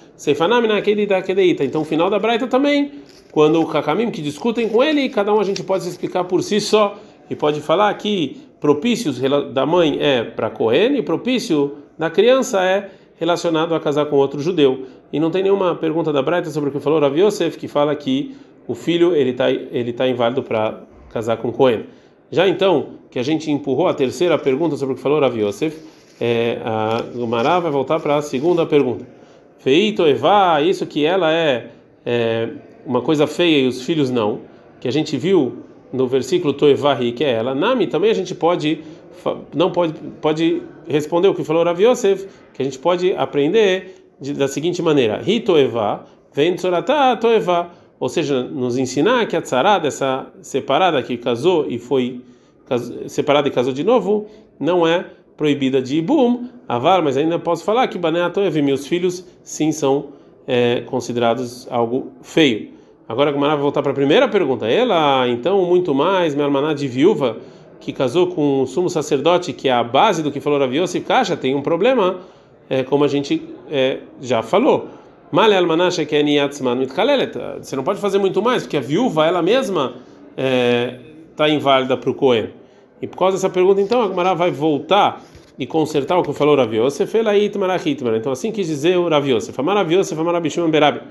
Então, 1.60 1.82
o 1.82 1.86
final 1.86 2.10
da 2.10 2.18
Braita 2.18 2.48
também, 2.48 2.94
quando 3.32 3.62
o 3.62 3.66
Kakamim 3.68 4.10
que 4.10 4.22
discutem 4.22 4.68
com 4.68 4.84
ele, 4.84 5.10
cada 5.10 5.34
um 5.34 5.40
a 5.40 5.44
gente 5.44 5.62
pode 5.64 5.88
explicar 5.88 6.24
por 6.24 6.42
si 6.42 6.60
só 6.60 6.98
e 7.30 7.36
pode 7.36 7.62
falar 7.62 7.94
que 7.96 8.38
propícios 8.60 9.20
da 9.54 9.66
mãe 9.66 9.98
é 10.00 10.24
para 10.24 10.50
Cohen 10.50 10.98
e 10.98 11.02
propício 11.02 11.78
da 11.98 12.10
criança 12.10 12.64
é 12.64 12.90
relacionado 13.18 13.76
a 13.76 13.80
casar 13.80 14.06
com 14.06 14.16
outro 14.16 14.42
judeu. 14.42 14.86
E 15.12 15.20
não 15.20 15.32
tem 15.32 15.44
nenhuma 15.44 15.76
pergunta 15.76 16.12
da 16.12 16.22
Braita 16.22 16.50
sobre 16.50 16.70
o 16.70 16.74
que 16.74 16.80
falou 16.80 17.00
Rav 17.00 17.18
Yosef, 17.18 17.58
que 17.58 17.68
fala 17.68 17.96
que 17.96 18.36
o 18.68 18.74
filho 18.74 19.16
ele 19.16 19.32
está 19.32 19.52
ele 19.52 19.94
tá 19.94 20.08
inválido 20.08 20.42
para 20.42 20.82
casar 21.10 21.38
com 21.38 21.52
Cohen. 21.52 21.86
Já 22.32 22.48
então, 22.48 22.88
que 23.10 23.20
a 23.20 23.24
gente 23.24 23.52
empurrou 23.52 23.88
a 23.88 23.94
terceira 23.94 24.38
pergunta 24.38 24.76
sobre 24.76 24.94
o 24.94 24.96
que 24.96 25.02
falou 25.02 25.20
Rav 25.20 25.38
Yosef, 25.38 25.80
é, 26.19 26.60
a 26.63 27.01
Gumará 27.13 27.60
vai 27.60 27.72
voltar 27.72 28.00
para 28.00 28.17
a 28.17 28.22
segunda 28.22 28.65
pergunta. 28.65 29.05
Feito 29.60 30.05
Evá, 30.05 30.62
isso 30.62 30.86
que 30.86 31.05
ela 31.05 31.31
é, 31.34 31.72
é, 32.05 32.50
uma 32.86 33.01
coisa 33.01 33.25
feia 33.25 33.62
e 33.62 33.67
os 33.67 33.81
filhos 33.81 34.10
não, 34.10 34.41
que 34.79 34.88
a 34.88 34.91
gente 34.91 35.17
viu 35.17 35.63
no 35.91 36.07
versículo 36.07 36.53
Toevahi, 36.53 37.12
que 37.12 37.24
é 37.24 37.31
ela. 37.31 37.55
Nami 37.55 37.88
também 37.88 38.12
a 38.12 38.13
gente 38.13 38.36
pode 38.36 38.84
não 39.55 39.72
pode 39.72 39.93
pode 40.22 40.62
responder 40.88 41.27
o 41.27 41.34
que 41.34 41.43
falou 41.43 41.63
Rav 41.63 41.81
Yosef, 41.81 42.27
que 42.53 42.62
a 42.62 42.65
gente 42.65 42.77
pode 42.77 43.13
aprender 43.13 43.95
de, 44.19 44.34
da 44.34 44.47
seguinte 44.47 44.82
maneira: 44.82 45.21
Hitoevá 45.25 46.06
vem 46.34 46.54
Tzoratá 46.56 47.19
ou 47.99 48.10
seja, 48.10 48.43
nos 48.43 48.78
ensinar 48.78 49.25
que 49.25 49.36
a 49.36 49.41
tzara 49.41 49.80
dessa 49.80 50.28
separada 50.41 51.01
que 51.01 51.17
casou 51.17 51.65
e 51.67 51.80
foi 51.80 52.21
separada 53.08 53.47
e 53.47 53.51
casou 53.51 53.71
de 53.71 53.84
novo, 53.84 54.28
não 54.60 54.86
é 54.86 55.06
proibida 55.38 55.82
de 55.82 55.98
Ibum, 55.98 56.50
Avar, 56.67 57.02
mas 57.02 57.15
ainda 57.17 57.38
posso 57.38 57.63
falar 57.63 57.88
que 57.88 57.98
Baneatoev, 57.98 58.62
meus 58.62 58.88
filhos, 58.88 59.26
sim 59.43 59.71
são 59.71 60.08
é, 60.48 60.82
considerados 60.88 61.67
algo 61.69 62.12
feio. 62.21 62.69
Agora 63.08 63.30
a 63.30 63.34
Gumara 63.34 63.54
vai 63.54 63.62
voltar 63.62 63.84
para 63.84 63.91
a 63.91 63.95
primeira 63.95 64.28
pergunta. 64.28 64.67
Ela, 64.67 65.28
então, 65.28 65.63
muito 65.65 65.93
mais, 65.93 66.34
minha 66.34 66.45
almaná 66.45 66.74
de 66.74 66.88
viúva, 66.88 67.38
que 67.80 67.93
casou 67.93 68.28
com 68.28 68.63
o 68.63 68.65
sumo 68.65 68.89
sacerdote, 68.89 69.54
que 69.54 69.67
é 69.67 69.74
a 69.74 69.84
base 69.84 70.24
do 70.24 70.32
que 70.32 70.39
falou 70.39 70.58
Rav 70.58 70.74
Yosef 70.74 71.06
Kasha, 71.06 71.38
tem 71.38 71.54
um 71.54 71.62
problema, 71.62 72.21
é, 72.67 72.82
como 72.84 73.04
a 73.04 73.08
gente 73.08 73.43
é, 73.69 74.00
já 74.19 74.41
falou. 74.41 74.88
Você 77.62 77.76
não 77.76 77.84
pode 77.84 78.00
fazer 78.00 78.17
muito 78.17 78.41
mais, 78.41 78.63
porque 78.63 78.78
a 78.78 78.82
viúva, 78.82 79.26
ela 79.26 79.41
mesma, 79.41 79.93
está 81.32 81.48
é, 81.48 81.52
inválida 81.52 81.95
para 81.95 82.10
o 82.10 82.13
Cohen. 82.13 82.50
E 83.06 83.08
por 83.08 83.18
causa 83.18 83.38
dessa 83.38 83.52
pergunta, 83.52 83.80
então, 83.80 84.02
a 84.02 84.08
Gemara 84.08 84.34
vai 84.34 84.50
voltar 84.50 85.22
e 85.60 85.68
consertar 85.68 86.18
o 86.18 86.24
que 86.24 86.34
falou 86.34 86.56
Rav 86.56 86.76
Yosef, 86.76 87.15
então 88.18 88.32
assim 88.32 88.52
quis 88.52 88.65
dizer 88.65 88.98
o 88.98 89.08
Rav 89.08 89.30
Yosef, 89.30 89.62
Amar 89.62 89.88
Yosef, 89.91 90.20
Amar 90.20 90.41
Berabi. 90.72 91.02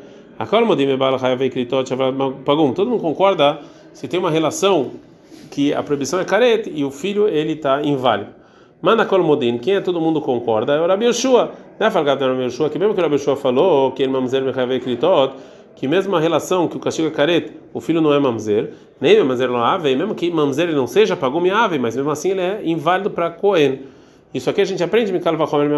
Todo 2.75 2.91
mundo 2.91 3.01
concorda 3.01 3.61
se 3.93 4.09
tem 4.09 4.19
uma 4.19 4.29
relação 4.29 4.91
que 5.53 5.73
a 5.73 5.85
proibição 5.85 6.19
é 6.19 6.25
careta 6.25 6.69
e 6.69 6.85
o 6.85 6.91
filho 6.91 7.29
ele 7.29 7.53
está 7.53 7.81
inválido. 7.81 8.31
Manda 8.83 9.07
Kolmodin, 9.07 9.59
quem 9.59 9.77
é 9.77 9.81
todo 9.81 10.01
mundo 10.01 10.21
concorda 10.21 10.73
é 10.75 10.81
o 10.81 10.89
Rabi 10.89 11.07
Yoshua. 11.07 11.53
Né, 11.79 11.87
Rabi 11.87 12.43
Yoshua, 12.43 12.71
que 12.71 12.79
mesmo 12.79 12.93
que 12.93 12.99
o 12.99 13.03
Rabi 13.05 13.15
Yoshua 13.15 13.37
falou 13.37 13.93
que 13.93 14.03
ele 14.03 14.11
mamzer 14.11 14.43
mechavei 14.43 14.81
kritot, 14.81 15.33
que 15.75 15.89
mesmo 15.89 16.15
a 16.15 16.21
relação 16.21 16.69
que 16.69 16.77
o 16.77 16.81
castigo 16.81 17.09
é 17.09 17.11
careta, 17.11 17.53
o 17.73 17.81
filho 17.81 18.01
não 18.01 18.13
é 18.13 18.19
mamzer, 18.19 18.73
nem 19.01 19.23
mamzer 19.23 19.49
não 19.49 19.65
ave, 19.65 19.95
mesmo 19.97 20.15
que 20.15 20.31
mamzer 20.31 20.69
ele 20.69 20.77
não 20.77 20.87
seja, 20.87 21.17
pagou 21.17 21.41
me 21.41 21.51
ave, 21.51 21.79
mas 21.79 21.97
mesmo 21.97 22.11
assim 22.11 22.31
ele 22.31 22.41
é 22.41 22.61
inválido 22.65 23.11
para 23.11 23.31
Cohen. 23.31 23.81
Isso 24.33 24.51
aqui 24.51 24.61
a 24.61 24.65
gente 24.65 24.83
aprende, 24.83 25.13
Mikal 25.13 25.37
Vachomer 25.37 25.69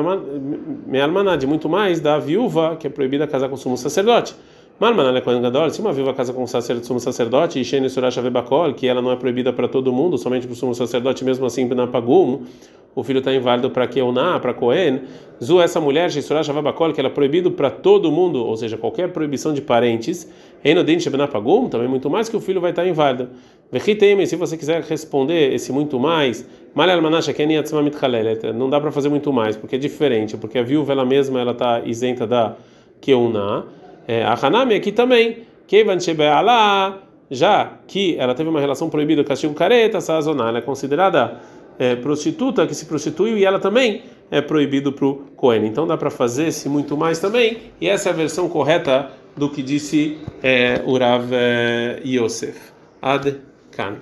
Me'almaná, 0.87 1.37
de 1.37 1.47
muito 1.47 1.69
mais 1.69 2.01
da 2.01 2.19
viúva 2.19 2.77
que 2.77 2.87
é 2.87 2.91
proibida 2.91 3.27
casar 3.27 3.49
com 3.49 3.55
o 3.55 3.59
sumo 3.59 3.77
sacerdote. 3.77 4.35
Malmaná 4.79 5.19
Kohen 5.23 5.41
Gadol, 5.41 5.71
se 5.71 5.81
uma 5.81 5.91
viúva 5.91 6.13
casa 6.13 6.35
com 6.35 6.43
o 6.43 6.47
sacerdote, 6.47 6.87
sumo 6.87 7.01
sacerdote, 7.01 7.59
e 7.59 7.65
Shene 7.65 7.89
Surasha 7.89 8.21
Vebakol, 8.21 8.75
que 8.75 8.87
ela 8.87 9.01
não 9.01 9.11
é 9.11 9.17
proibida 9.17 9.51
para 9.51 9.67
todo 9.67 9.91
mundo, 9.91 10.19
somente 10.19 10.47
para 10.47 10.53
o 10.53 10.57
sumo 10.57 10.75
sacerdote, 10.75 11.25
mesmo 11.25 11.47
assim 11.47 11.67
na 11.69 11.87
Pagum, 11.87 12.43
o 12.97 13.05
filho 13.05 13.19
está 13.19 13.33
inválido 13.33 13.71
para 13.71 13.87
Keuná, 13.87 14.41
para 14.41 14.55
Cohen. 14.55 15.03
Zu, 15.43 15.61
essa 15.61 15.79
mulher, 15.79 16.11
Surasha 16.11 16.51
Vebakol, 16.51 16.95
que 16.95 17.01
ela 17.01 17.11
é 17.11 17.13
proibido 17.13 17.51
para 17.51 17.69
todo 17.69 18.11
mundo, 18.11 18.43
ou 18.43 18.57
seja, 18.57 18.79
qualquer 18.79 19.13
proibição 19.13 19.53
de 19.53 19.61
parentes, 19.61 20.33
Enodin 20.65 20.99
Shebenapagum, 20.99 21.69
também 21.69 21.87
muito 21.87 22.09
mais 22.09 22.31
que 22.31 22.37
o 22.37 22.41
filho 22.41 22.59
vai 22.59 22.71
estar 22.71 22.87
inválido. 22.87 23.29
Vechiteme, 23.71 24.27
se 24.27 24.35
você 24.35 24.57
quiser 24.57 24.81
responder 24.81 25.53
esse 25.53 25.71
muito 25.73 26.01
mais, 26.01 26.49
não 28.55 28.71
dá 28.71 28.81
para 28.81 28.91
fazer 28.91 29.11
muito 29.11 29.31
mais, 29.31 29.59
porque 29.59 29.77
é 29.77 29.79
diferente, 29.79 30.35
porque 30.39 30.59
a 30.59 30.63
viúva 30.63 30.93
ela 30.93 31.05
mesma 31.05 31.39
ela 31.39 31.53
está 31.53 31.83
isenta 31.85 32.27
da 32.27 32.57
Keuná. 33.03 33.65
É, 34.09 34.25
a 34.25 34.39
Hanami 34.41 34.75
aqui 34.75 34.91
também, 34.91 35.41
Kevan 35.67 35.99
já 37.31 37.73
que 37.87 38.17
ela 38.19 38.35
teve 38.35 38.49
uma 38.49 38.61
relação 38.61 38.89
proibida 38.89 39.23
com 39.23 39.29
castigo 39.29 39.53
careta, 39.53 40.01
sazonal, 40.01 40.49
ela 40.49 40.59
é 40.59 40.63
considerada 40.63 41.41
é, 41.79 41.97
prostituta 41.97 42.67
que 42.67 42.75
se 42.75 42.87
prostituiu 42.87 43.37
e 43.37 43.45
ela 43.45 43.59
também 43.59 44.03
é 44.31 44.41
proibido 44.41 44.93
para 44.93 45.07
o 45.07 45.15
Cohen. 45.37 45.67
Então 45.67 45.87
dá 45.87 45.97
para 45.97 46.11
fazer 46.11 46.53
se 46.53 46.69
muito 46.69 46.97
mais 46.97 47.19
também, 47.19 47.59
e 47.81 47.89
essa 47.89 48.09
é 48.09 48.13
a 48.13 48.15
versão 48.15 48.49
correta 48.49 49.11
do 49.37 49.51
que 49.51 49.63
disse 49.63 50.19
é, 50.43 50.83
Urav 50.87 51.31
é, 51.33 52.01
Yosef. 52.05 52.59
Ad 53.01 53.37
Kan. 53.71 53.97